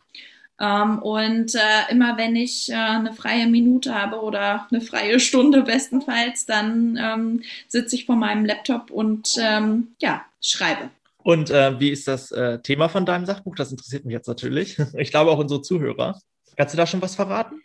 Ähm, 0.60 0.98
und 1.00 1.56
immer 1.90 2.16
wenn 2.16 2.36
ich 2.36 2.72
eine 2.72 3.12
freie 3.12 3.46
Minute 3.46 3.94
habe 3.94 4.20
oder 4.20 4.68
eine 4.70 4.80
freie 4.80 5.18
Stunde 5.18 5.62
bestenfalls, 5.62 6.46
dann 6.46 7.42
sitze 7.68 7.96
ich 7.96 8.06
vor 8.06 8.16
meinem 8.16 8.44
Laptop 8.44 8.90
und 8.90 9.36
ja, 9.36 10.24
schreibe. 10.40 10.90
Und 11.22 11.50
äh, 11.50 11.78
wie 11.78 11.90
ist 11.90 12.08
das 12.08 12.32
äh, 12.32 12.58
Thema 12.60 12.88
von 12.88 13.06
deinem 13.06 13.26
Sachbuch? 13.26 13.54
Das 13.54 13.70
interessiert 13.70 14.04
mich 14.04 14.12
jetzt 14.12 14.28
natürlich. 14.28 14.76
Ich 14.98 15.10
glaube 15.10 15.30
auch 15.30 15.38
unsere 15.38 15.62
Zuhörer. 15.62 16.20
Kannst 16.56 16.74
du 16.74 16.76
da 16.76 16.86
schon 16.86 17.02
was 17.02 17.14
verraten? 17.14 17.62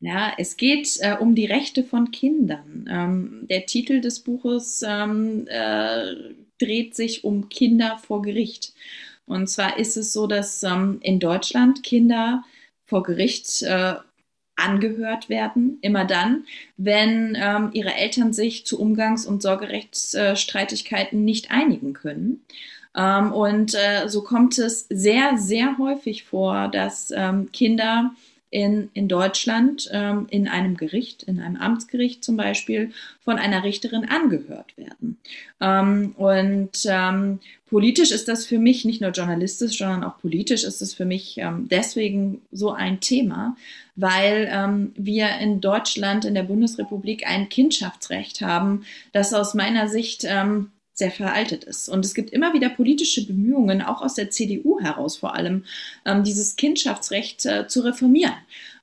Ja, 0.00 0.32
es 0.36 0.56
geht 0.56 0.98
äh, 1.00 1.16
um 1.18 1.34
die 1.34 1.46
Rechte 1.46 1.84
von 1.84 2.10
Kindern. 2.10 2.88
Ähm, 2.90 3.46
der 3.48 3.66
Titel 3.66 4.00
des 4.00 4.20
Buches 4.20 4.82
ähm, 4.84 5.46
äh, 5.46 6.14
dreht 6.58 6.96
sich 6.96 7.22
um 7.22 7.48
Kinder 7.48 7.98
vor 7.98 8.22
Gericht. 8.22 8.72
Und 9.26 9.48
zwar 9.48 9.78
ist 9.78 9.96
es 9.96 10.12
so, 10.12 10.26
dass 10.26 10.62
ähm, 10.64 10.98
in 11.02 11.20
Deutschland 11.20 11.84
Kinder 11.84 12.42
vor 12.84 13.04
Gericht 13.04 13.62
äh, 13.62 13.94
angehört 14.62 15.28
werden, 15.28 15.78
immer 15.80 16.04
dann, 16.04 16.44
wenn 16.76 17.36
ähm, 17.40 17.70
ihre 17.72 17.94
Eltern 17.94 18.32
sich 18.32 18.64
zu 18.66 18.80
Umgangs- 18.80 19.26
und 19.26 19.42
Sorgerechtsstreitigkeiten 19.42 21.24
nicht 21.24 21.50
einigen 21.50 21.92
können. 21.92 22.44
Ähm, 22.96 23.32
und 23.32 23.74
äh, 23.74 24.08
so 24.08 24.22
kommt 24.22 24.58
es 24.58 24.86
sehr, 24.88 25.38
sehr 25.38 25.78
häufig 25.78 26.24
vor, 26.24 26.68
dass 26.68 27.10
ähm, 27.14 27.50
Kinder 27.52 28.12
in, 28.52 28.90
in 28.92 29.08
Deutschland 29.08 29.88
ähm, 29.92 30.26
in 30.28 30.46
einem 30.46 30.76
Gericht, 30.76 31.22
in 31.22 31.40
einem 31.40 31.56
Amtsgericht 31.56 32.22
zum 32.22 32.36
Beispiel, 32.36 32.92
von 33.24 33.38
einer 33.38 33.64
Richterin 33.64 34.04
angehört 34.04 34.76
werden. 34.76 35.16
Ähm, 35.58 36.14
und 36.18 36.70
ähm, 36.84 37.40
politisch 37.70 38.10
ist 38.10 38.28
das 38.28 38.44
für 38.44 38.58
mich, 38.58 38.84
nicht 38.84 39.00
nur 39.00 39.10
journalistisch, 39.10 39.78
sondern 39.78 40.04
auch 40.04 40.18
politisch 40.18 40.64
ist 40.64 40.82
es 40.82 40.92
für 40.92 41.06
mich 41.06 41.38
ähm, 41.38 41.66
deswegen 41.70 42.42
so 42.52 42.72
ein 42.72 43.00
Thema, 43.00 43.56
weil 43.96 44.50
ähm, 44.52 44.92
wir 44.96 45.38
in 45.40 45.62
Deutschland, 45.62 46.26
in 46.26 46.34
der 46.34 46.42
Bundesrepublik 46.42 47.26
ein 47.26 47.48
Kindschaftsrecht 47.48 48.42
haben, 48.42 48.84
das 49.12 49.32
aus 49.32 49.54
meiner 49.54 49.88
Sicht 49.88 50.24
ähm, 50.28 50.70
sehr 50.94 51.10
veraltet 51.10 51.64
ist. 51.64 51.88
Und 51.88 52.04
es 52.04 52.14
gibt 52.14 52.30
immer 52.30 52.52
wieder 52.52 52.68
politische 52.68 53.26
Bemühungen, 53.26 53.82
auch 53.82 54.02
aus 54.02 54.14
der 54.14 54.30
CDU 54.30 54.80
heraus 54.80 55.16
vor 55.16 55.34
allem, 55.34 55.64
ähm, 56.04 56.22
dieses 56.22 56.56
Kindschaftsrecht 56.56 57.46
äh, 57.46 57.66
zu 57.66 57.80
reformieren. 57.80 58.34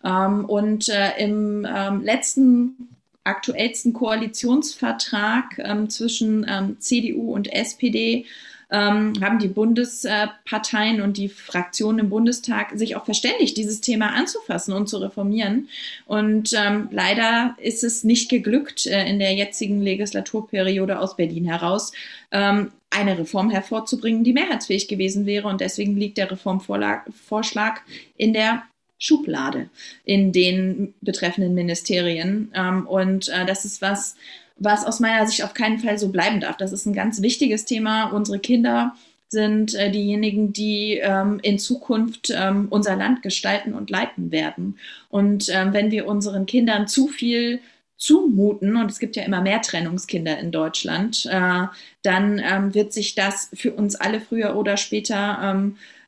Ähm, 0.04 0.46
und 0.46 0.90
äh, 0.90 1.18
im 1.20 1.68
ähm, 1.70 2.02
letzten 2.02 2.90
aktuellsten 3.26 3.94
Koalitionsvertrag 3.94 5.62
zwischen 5.90 6.76
CDU 6.80 7.32
und 7.32 7.52
SPD 7.54 8.26
ähm, 8.72 9.14
haben 9.22 9.40
die 9.40 9.48
Bundesparteien 9.48 11.02
und 11.02 11.18
die 11.18 11.30
Fraktionen 11.30 12.00
im 12.00 12.10
Bundestag 12.10 12.72
sich 12.76 12.96
auch 12.96 13.06
verständigt, 13.06 13.58
dieses 13.58 13.82
Thema 13.82 14.14
anzufassen 14.14 14.74
und 14.74 14.88
zu 14.88 14.98
reformieren. 14.98 15.70
Und 16.06 16.54
ähm, 16.54 16.90
leider 16.92 17.56
ist 17.60 17.84
es 17.84 18.04
nicht 18.04 18.30
geglückt, 18.30 18.86
äh, 18.86 19.08
in 19.08 19.20
der 19.20 19.34
jetzigen 19.34 19.82
Legislaturperiode 19.82 21.00
aus 21.00 21.16
Berlin 21.16 21.46
heraus 21.46 21.92
ähm, 22.32 22.72
eine 22.92 23.18
Reform 23.18 23.50
hervorzubringen, 23.50 24.24
die 24.24 24.34
mehrheitsfähig 24.34 24.88
gewesen 24.88 25.26
wäre. 25.26 25.48
Und 25.48 25.62
deswegen 25.62 25.98
liegt 25.98 26.18
der 26.18 26.32
Reformvorschlag 26.32 27.82
in 28.18 28.34
der 28.34 28.64
Schublade 29.00 29.70
in 30.04 30.32
den 30.32 30.94
betreffenden 31.02 31.56
Ministerien. 31.56 32.52
Ähm, 32.54 32.86
und 32.86 33.30
äh, 33.30 33.46
das 33.46 33.66
ist 33.66 33.82
was, 33.82 34.16
was 34.60 34.86
aus 34.86 35.00
meiner 35.00 35.26
Sicht 35.26 35.44
auf 35.44 35.54
keinen 35.54 35.80
Fall 35.80 35.98
so 35.98 36.10
bleiben 36.10 36.40
darf. 36.40 36.58
Das 36.58 36.72
ist 36.72 36.86
ein 36.86 36.94
ganz 36.94 37.22
wichtiges 37.22 37.66
Thema. 37.66 38.06
Unsere 38.12 38.40
Kinder 38.40 38.94
sind 39.30 39.76
äh, 39.76 39.92
diejenigen, 39.92 40.54
die 40.54 41.00
ähm, 41.02 41.40
in 41.42 41.60
Zukunft 41.60 42.32
ähm, 42.36 42.68
unser 42.70 42.96
Land 42.96 43.22
gestalten 43.22 43.74
und 43.74 43.90
leiten 43.90 44.32
werden. 44.32 44.80
Und 45.10 45.50
ähm, 45.50 45.74
wenn 45.74 45.92
wir 45.92 46.08
unseren 46.08 46.46
Kindern 46.46 46.88
zu 46.88 47.08
viel 47.08 47.60
zumuten, 47.96 48.76
und 48.78 48.90
es 48.90 48.98
gibt 48.98 49.16
ja 49.16 49.24
immer 49.24 49.42
mehr 49.42 49.62
Trennungskinder 49.62 50.40
in 50.40 50.52
Deutschland, 50.52 51.28
äh, 51.30 51.68
dann 52.02 52.42
ähm, 52.44 52.74
wird 52.74 52.92
sich 52.92 53.14
das 53.14 53.50
für 53.54 53.74
uns 53.74 53.96
alle 53.96 54.20
früher 54.20 54.56
oder 54.56 54.78
später 54.78 55.38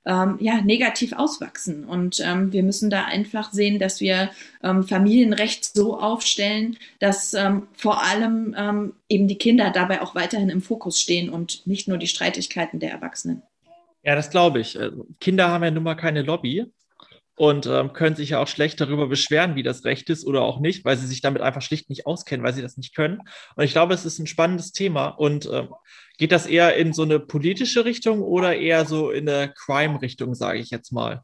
ähm, 0.06 0.38
ja, 0.40 0.62
negativ 0.62 1.14
auswachsen. 1.14 1.86
Und 1.86 2.20
ähm, 2.24 2.52
wir 2.52 2.64
müssen 2.64 2.90
da 2.90 3.06
einfach 3.06 3.52
sehen, 3.54 3.80
dass 3.80 4.00
wir 4.00 4.32
ähm, 4.64 4.84
Familienrecht 4.84 5.66
so 5.66 6.00
aufstellen, 6.00 6.78
dass 7.00 7.34
ähm, 7.34 7.68
vor 7.74 8.04
allem 8.04 8.56
ähm, 8.58 8.94
eben 9.10 9.28
die 9.28 9.38
Kinder 9.38 9.70
dabei 9.70 10.02
auch 10.02 10.16
weiterhin 10.16 10.50
im 10.50 10.62
Fokus 10.62 11.00
stehen 11.00 11.30
und 11.30 11.66
nicht 11.68 11.88
nur 11.88 11.98
die 11.98 12.08
Streitigkeiten 12.08 12.80
der 12.80 12.92
Erwachsenen. 12.92 13.44
Ja, 14.04 14.16
das 14.16 14.32
glaube 14.32 14.60
ich. 14.60 14.80
Also, 14.80 15.06
Kinder 15.20 15.50
haben 15.50 15.64
ja 15.64 15.72
nun 15.72 15.84
mal 15.84 15.96
keine 15.96 16.24
Lobby 16.24 16.66
und 17.36 17.66
ähm, 17.66 17.94
können 17.94 18.16
sich 18.16 18.32
ja 18.32 18.40
auch 18.40 18.48
schlecht 18.48 18.80
darüber 18.82 19.08
beschweren, 19.08 19.56
wie 19.56 19.64
das 19.64 19.86
Recht 19.86 20.10
ist 20.10 20.26
oder 20.26 20.42
auch 20.42 20.60
nicht, 20.60 20.86
weil 20.86 20.98
sie 20.98 21.08
sich 21.08 21.22
damit 21.22 21.42
einfach 21.42 21.62
schlicht 21.62 21.90
nicht 21.90 22.06
auskennen, 22.06 22.46
weil 22.46 22.54
sie 22.54 22.62
das 22.62 22.78
nicht 22.78 22.96
können. 22.96 23.22
Und 23.56 23.64
ich 23.64 23.72
glaube, 23.72 23.94
es 23.94 24.06
ist 24.06 24.20
ein 24.20 24.28
spannendes 24.28 24.74
Thema. 24.74 25.08
Und 25.08 25.50
ähm, 25.52 25.70
geht 26.18 26.32
das 26.32 26.46
eher 26.46 26.76
in 26.76 26.94
so 26.94 27.04
eine 27.04 27.20
politische 27.20 27.86
Richtung 27.86 28.22
oder 28.22 28.56
eher 28.56 28.86
so 28.86 29.12
in 29.12 29.28
eine 29.28 29.54
Crime-Richtung, 29.54 30.36
sage 30.36 30.60
ich 30.60 30.70
jetzt 30.70 30.92
mal? 30.92 31.24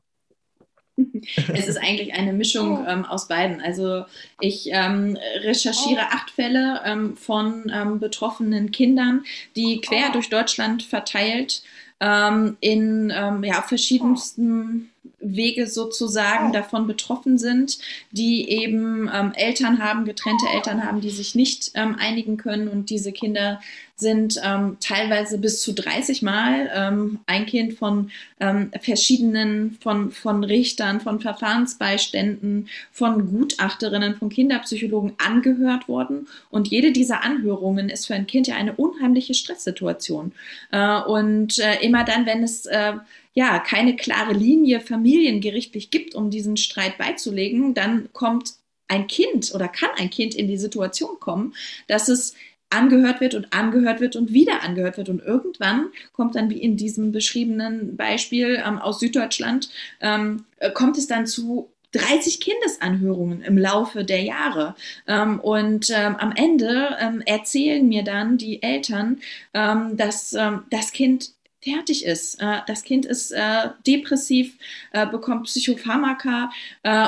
Es 1.54 1.67
ist 1.67 1.78
eigentlich 1.78 2.13
eine 2.15 2.34
Mischung 2.34 2.86
ähm, 2.88 3.06
aus 3.06 3.28
beiden. 3.28 3.62
Also 3.62 4.06
ich 4.39 4.70
ähm, 4.72 5.17
recherchiere 5.43 6.02
acht 6.12 6.32
Fälle 6.32 6.82
ähm, 6.86 7.15
von 7.15 7.72
ähm, 7.72 8.00
betroffenen 8.00 8.72
Kindern, 8.72 9.24
die 9.56 9.80
quer 9.82 10.12
durch 10.12 10.30
Deutschland 10.30 10.82
verteilt 10.82 11.62
ähm, 12.00 12.58
in 12.60 13.13
ähm, 13.15 13.43
ja, 13.43 13.62
verschiedensten 13.62 14.89
Wege 15.20 15.67
sozusagen 15.67 16.54
davon 16.54 16.88
betroffen 16.88 17.38
sind, 17.38 17.80
die 18.12 18.50
eben 18.50 19.10
ähm, 19.13 19.34
Eltern 19.36 19.84
haben, 19.84 20.06
getrennte 20.06 20.48
Eltern 20.54 20.84
haben, 20.84 21.02
die 21.02 21.10
sich 21.10 21.36
nicht 21.36 21.72
ähm, 21.76 21.96
einigen 22.00 22.38
können 22.38 22.67
und 22.67 22.89
diese 22.89 23.12
Kinder 23.12 23.60
sind 24.00 24.39
ähm, 24.43 24.78
teilweise 24.80 25.39
bis 25.39 25.60
zu 25.62 25.74
30 25.74 26.22
Mal 26.22 26.70
ähm, 26.72 27.20
ein 27.26 27.48
Kind 27.48 27.74
von 27.74 28.12
ähm, 28.39 28.72
verschiedenen, 28.80 29.76
von, 29.82 30.12
von 30.12 30.43
Richtern, 30.43 31.02
von 31.02 31.20
Verfahrensbeiständen, 31.20 32.70
von 32.91 33.32
Gutachterinnen, 33.32 34.15
von 34.15 34.30
Kinderpsychologen 34.30 35.13
angehört 35.17 35.88
worden. 35.88 36.28
Und 36.52 36.67
jede 36.67 36.91
dieser 36.91 37.24
Anhörungen 37.24 37.89
ist 37.89 38.06
für 38.06 38.13
ein 38.13 38.28
Kind 38.28 38.46
ja 38.48 38.56
eine 38.56 38.74
unheimliche 38.74 39.34
Stresssituation. 39.34 40.32
Äh, 40.72 41.02
und 41.02 41.58
äh, 41.58 41.82
immer 41.82 42.04
dann, 42.04 42.28
wenn 42.28 42.43
es 42.43 42.67
äh, 42.67 42.93
ja 43.38 43.60
keine 43.60 43.95
klare 43.95 44.34
Linie 44.34 44.82
familiengerichtlich 44.82 45.91
gibt, 45.91 46.15
um 46.15 46.32
diesen 46.32 46.58
Streit 46.58 46.97
beizulegen, 46.97 47.76
dann 47.76 48.12
kommt 48.12 48.56
ein 48.88 49.06
Kind 49.06 49.54
oder 49.54 49.67
kann 49.67 49.91
ein 49.97 50.10
Kind 50.10 50.34
in 50.34 50.47
die 50.47 50.58
Situation 50.58 51.19
kommen, 51.19 51.54
dass 51.88 52.10
es 52.10 52.34
angehört 52.71 53.21
wird 53.21 53.36
und 53.36 53.54
angehört 53.54 54.00
wird 54.00 54.15
und 54.15 54.34
wieder 54.34 54.63
angehört 54.63 54.97
wird. 54.97 55.10
Und 55.10 55.21
irgendwann 55.21 55.89
kommt 56.13 56.34
dann, 56.34 56.50
wie 56.50 56.60
in 56.60 56.78
diesem 56.78 57.12
beschriebenen 57.12 57.95
Beispiel 57.95 58.60
ähm, 58.65 58.80
aus 58.80 59.00
Süddeutschland, 59.00 59.69
ähm, 60.02 60.45
äh, 60.58 60.71
kommt 60.71 60.97
es 60.97 61.06
dann 61.06 61.28
zu 61.28 61.69
30 61.91 62.39
Kindesanhörungen 62.41 63.43
im 63.43 63.58
Laufe 63.58 64.04
der 64.04 64.23
Jahre. 64.23 64.73
Ähm, 65.06 65.39
und 65.39 65.91
ähm, 65.91 66.15
am 66.15 66.34
Ende 66.36 66.97
ähm, 67.00 67.21
erzählen 67.23 67.88
mir 67.88 68.04
dann 68.04 68.39
die 68.39 68.63
Eltern, 68.63 69.19
ähm, 69.54 69.95
dass 69.95 70.34
ähm, 70.34 70.63
das 70.71 70.91
Kind 70.91 71.37
fertig 71.68 72.06
ist. 72.06 72.42
Äh, 72.42 72.60
das 72.68 72.84
Kind 72.84 73.06
ist 73.06 73.32
äh, 73.32 73.70
depressiv, 73.86 74.58
äh, 74.92 75.06
bekommt 75.06 75.46
Psychopharmaka 75.46 76.50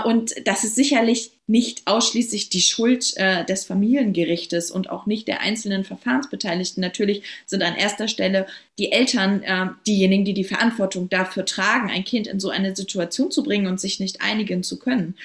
und 0.03 0.33
das 0.45 0.63
ist 0.63 0.75
sicherlich 0.75 1.31
nicht 1.49 1.87
ausschließlich 1.87 2.49
die 2.49 2.61
Schuld 2.61 3.13
äh, 3.17 3.43
des 3.43 3.65
Familiengerichtes 3.65 4.69
und 4.69 4.91
auch 4.91 5.07
nicht 5.07 5.27
der 5.27 5.41
einzelnen 5.41 5.83
Verfahrensbeteiligten. 5.83 6.79
Natürlich 6.79 7.23
sind 7.47 7.63
an 7.63 7.75
erster 7.75 8.07
Stelle 8.07 8.45
die 8.77 8.91
Eltern 8.91 9.41
äh, 9.41 9.65
diejenigen, 9.87 10.25
die 10.25 10.35
die 10.35 10.43
Verantwortung 10.43 11.09
dafür 11.09 11.45
tragen, 11.45 11.89
ein 11.89 12.03
Kind 12.03 12.27
in 12.27 12.39
so 12.39 12.49
eine 12.49 12.75
Situation 12.75 13.31
zu 13.31 13.41
bringen 13.41 13.65
und 13.65 13.79
sich 13.79 13.99
nicht 13.99 14.21
einigen 14.21 14.61
zu 14.61 14.77
können. 14.77 15.15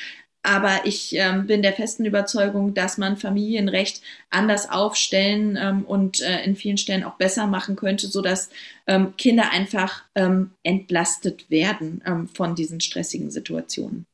Aber 0.45 0.81
ich 0.85 1.17
ähm, 1.17 1.47
bin 1.47 1.63
der 1.63 1.73
festen 1.73 2.05
Überzeugung, 2.05 2.75
dass 2.75 2.99
man 2.99 3.17
Familienrecht 3.17 4.03
anders 4.29 4.71
aufstellen 4.71 5.59
ähm, 5.59 5.85
und 5.85 6.21
äh, 6.21 6.45
in 6.45 6.55
vielen 6.55 6.77
Stellen 6.77 7.03
auch 7.03 7.15
besser 7.15 7.47
machen 7.47 7.77
könnte, 7.77 8.09
sodass 8.09 8.51
ähm, 8.87 9.17
Kinder 9.17 9.51
einfach 9.53 10.03
ähm, 10.15 10.51
entlastet 10.63 11.51
werden 11.51 12.03
ähm, 12.07 12.29
von 12.29 12.55
diesen 12.55 12.83
stressigen 12.83 13.31
Situationen. 13.31 14.05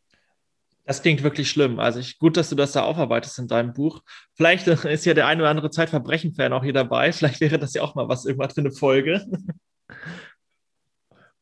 Das 0.85 1.03
klingt 1.03 1.25
wirklich 1.25 1.51
schlimm. 1.51 1.81
Also 1.81 1.99
ich, 1.99 2.21
gut, 2.21 2.37
dass 2.37 2.49
du 2.49 2.55
das 2.55 2.73
da 2.73 2.83
aufarbeitest 2.83 3.41
in 3.41 3.49
deinem 3.49 3.73
Buch. 3.73 4.01
Vielleicht 4.35 4.69
ist 4.69 5.05
ja 5.05 5.15
der 5.15 5.27
ein 5.27 5.41
oder 5.41 5.51
andere 5.51 5.71
Zeitverbrechen-Fan 5.71 6.53
auch 6.53 6.63
hier 6.63 6.73
dabei. 6.73 7.11
Vielleicht 7.13 7.41
wäre 7.41 7.59
das 7.59 7.75
ja 7.75 7.83
auch 7.83 7.97
mal 7.97 8.09
was 8.09 8.25
irgendwas 8.25 8.55
für 8.55 8.61
eine 8.61 8.71
Folge. 8.71 9.27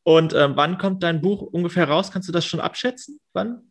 Und 0.01 0.33
ähm, 0.33 0.53
wann 0.55 0.79
kommt 0.79 1.03
dein 1.03 1.21
Buch 1.21 1.43
ungefähr 1.43 1.87
raus? 1.87 2.09
Kannst 2.09 2.27
du 2.27 2.33
das 2.33 2.43
schon 2.43 2.59
abschätzen? 2.59 3.19
Wann? 3.33 3.68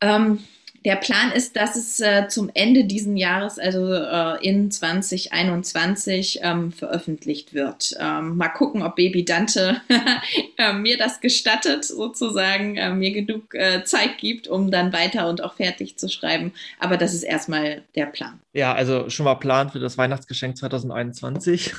Ähm, 0.00 0.40
der 0.84 0.96
Plan 0.96 1.32
ist, 1.32 1.56
dass 1.56 1.76
es 1.76 1.98
äh, 2.00 2.28
zum 2.28 2.50
Ende 2.54 2.84
diesen 2.84 3.16
Jahres, 3.16 3.58
also 3.58 3.92
äh, 3.92 4.46
in 4.46 4.70
2021, 4.70 6.40
ähm, 6.42 6.72
veröffentlicht 6.72 7.52
wird. 7.52 7.96
Ähm, 7.98 8.36
mal 8.36 8.48
gucken, 8.48 8.82
ob 8.82 8.96
Baby 8.96 9.24
Dante 9.24 9.80
äh, 10.56 10.72
mir 10.72 10.96
das 10.96 11.20
gestattet, 11.20 11.84
sozusagen, 11.84 12.76
äh, 12.76 12.94
mir 12.94 13.12
genug 13.12 13.54
äh, 13.54 13.82
Zeit 13.84 14.18
gibt, 14.18 14.46
um 14.46 14.70
dann 14.70 14.92
weiter 14.92 15.28
und 15.28 15.42
auch 15.42 15.54
fertig 15.54 15.98
zu 15.98 16.08
schreiben. 16.08 16.52
Aber 16.78 16.96
das 16.96 17.12
ist 17.12 17.24
erstmal 17.24 17.82
der 17.96 18.06
Plan. 18.06 18.40
Ja, 18.52 18.72
also 18.72 19.10
schon 19.10 19.24
mal 19.24 19.34
Plan 19.34 19.70
für 19.70 19.80
das 19.80 19.98
Weihnachtsgeschenk 19.98 20.56
2021. 20.56 21.74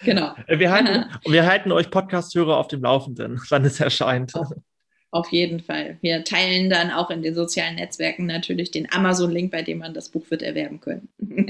genau. 0.00 0.34
Wir 0.48 0.70
halten, 0.72 1.06
wir 1.24 1.46
halten 1.46 1.72
euch 1.72 1.90
Podcast-Hörer 1.90 2.56
auf 2.56 2.68
dem 2.68 2.82
Laufenden, 2.82 3.40
wann 3.50 3.64
es 3.64 3.78
erscheint. 3.78 4.32
Oh. 4.34 4.44
Auf 5.12 5.30
jeden 5.30 5.60
Fall. 5.60 5.98
Wir 6.00 6.24
teilen 6.24 6.70
dann 6.70 6.90
auch 6.90 7.10
in 7.10 7.20
den 7.20 7.34
sozialen 7.34 7.76
Netzwerken 7.76 8.24
natürlich 8.24 8.70
den 8.70 8.90
Amazon-Link, 8.90 9.52
bei 9.52 9.60
dem 9.60 9.78
man 9.78 9.92
das 9.92 10.08
Buch 10.08 10.24
wird 10.30 10.42
erwerben 10.42 10.80
können. 10.80 11.08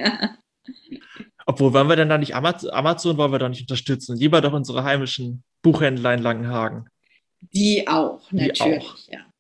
Obwohl, 1.46 1.72
wollen 1.72 1.88
wir 1.88 1.96
denn 1.96 2.09
da 2.09 2.18
nicht 2.18 2.35
Amazon, 2.35 2.70
Amazon 2.70 3.16
wollen 3.16 3.31
wir 3.31 3.38
doch 3.38 3.48
nicht 3.48 3.62
unterstützen? 3.62 4.16
Lieber 4.16 4.40
doch 4.40 4.53
unsere 4.53 4.83
heimischen 4.83 5.44
Buchhändler 5.62 6.12
in 6.14 6.22
Langenhagen. 6.22 6.88
Die 7.53 7.87
auch, 7.87 8.20
natürlich, 8.33 8.59
Die 9.09 9.18
auch. 9.18 9.20
ja. 9.20 9.32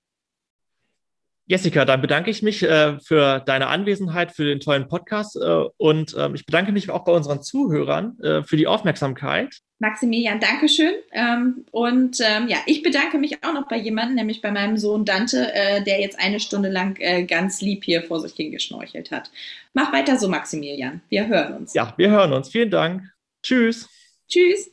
Jessica, 1.46 1.84
dann 1.84 2.00
bedanke 2.00 2.30
ich 2.30 2.42
mich 2.42 2.62
äh, 2.62 2.98
für 3.00 3.40
deine 3.40 3.66
Anwesenheit, 3.66 4.32
für 4.32 4.44
den 4.44 4.60
tollen 4.60 4.88
Podcast 4.88 5.36
äh, 5.36 5.64
und 5.76 6.14
äh, 6.14 6.30
ich 6.34 6.46
bedanke 6.46 6.72
mich 6.72 6.88
auch 6.88 7.04
bei 7.04 7.12
unseren 7.12 7.42
Zuhörern 7.42 8.18
äh, 8.20 8.42
für 8.42 8.56
die 8.56 8.66
Aufmerksamkeit. 8.66 9.56
Maximilian, 9.80 10.38
Dankeschön. 10.38 10.94
Ähm, 11.10 11.64
und 11.72 12.20
ähm, 12.20 12.46
ja, 12.46 12.58
ich 12.66 12.84
bedanke 12.84 13.18
mich 13.18 13.44
auch 13.44 13.52
noch 13.52 13.66
bei 13.66 13.76
jemandem, 13.76 14.14
nämlich 14.14 14.40
bei 14.40 14.52
meinem 14.52 14.76
Sohn 14.76 15.04
Dante, 15.04 15.52
äh, 15.52 15.82
der 15.82 16.00
jetzt 16.00 16.20
eine 16.20 16.38
Stunde 16.38 16.68
lang 16.68 16.96
äh, 17.00 17.24
ganz 17.24 17.60
lieb 17.60 17.82
hier 17.82 18.04
vor 18.04 18.20
sich 18.20 18.32
hingeschnorchelt 18.34 19.10
hat. 19.10 19.32
Mach 19.74 19.92
weiter 19.92 20.18
so, 20.18 20.28
Maximilian. 20.28 21.02
Wir 21.08 21.26
hören 21.26 21.54
uns. 21.54 21.74
Ja, 21.74 21.92
wir 21.96 22.10
hören 22.10 22.32
uns. 22.32 22.48
Vielen 22.50 22.70
Dank. 22.70 23.02
Tschüss. 23.42 23.88
Tschüss. 24.28 24.70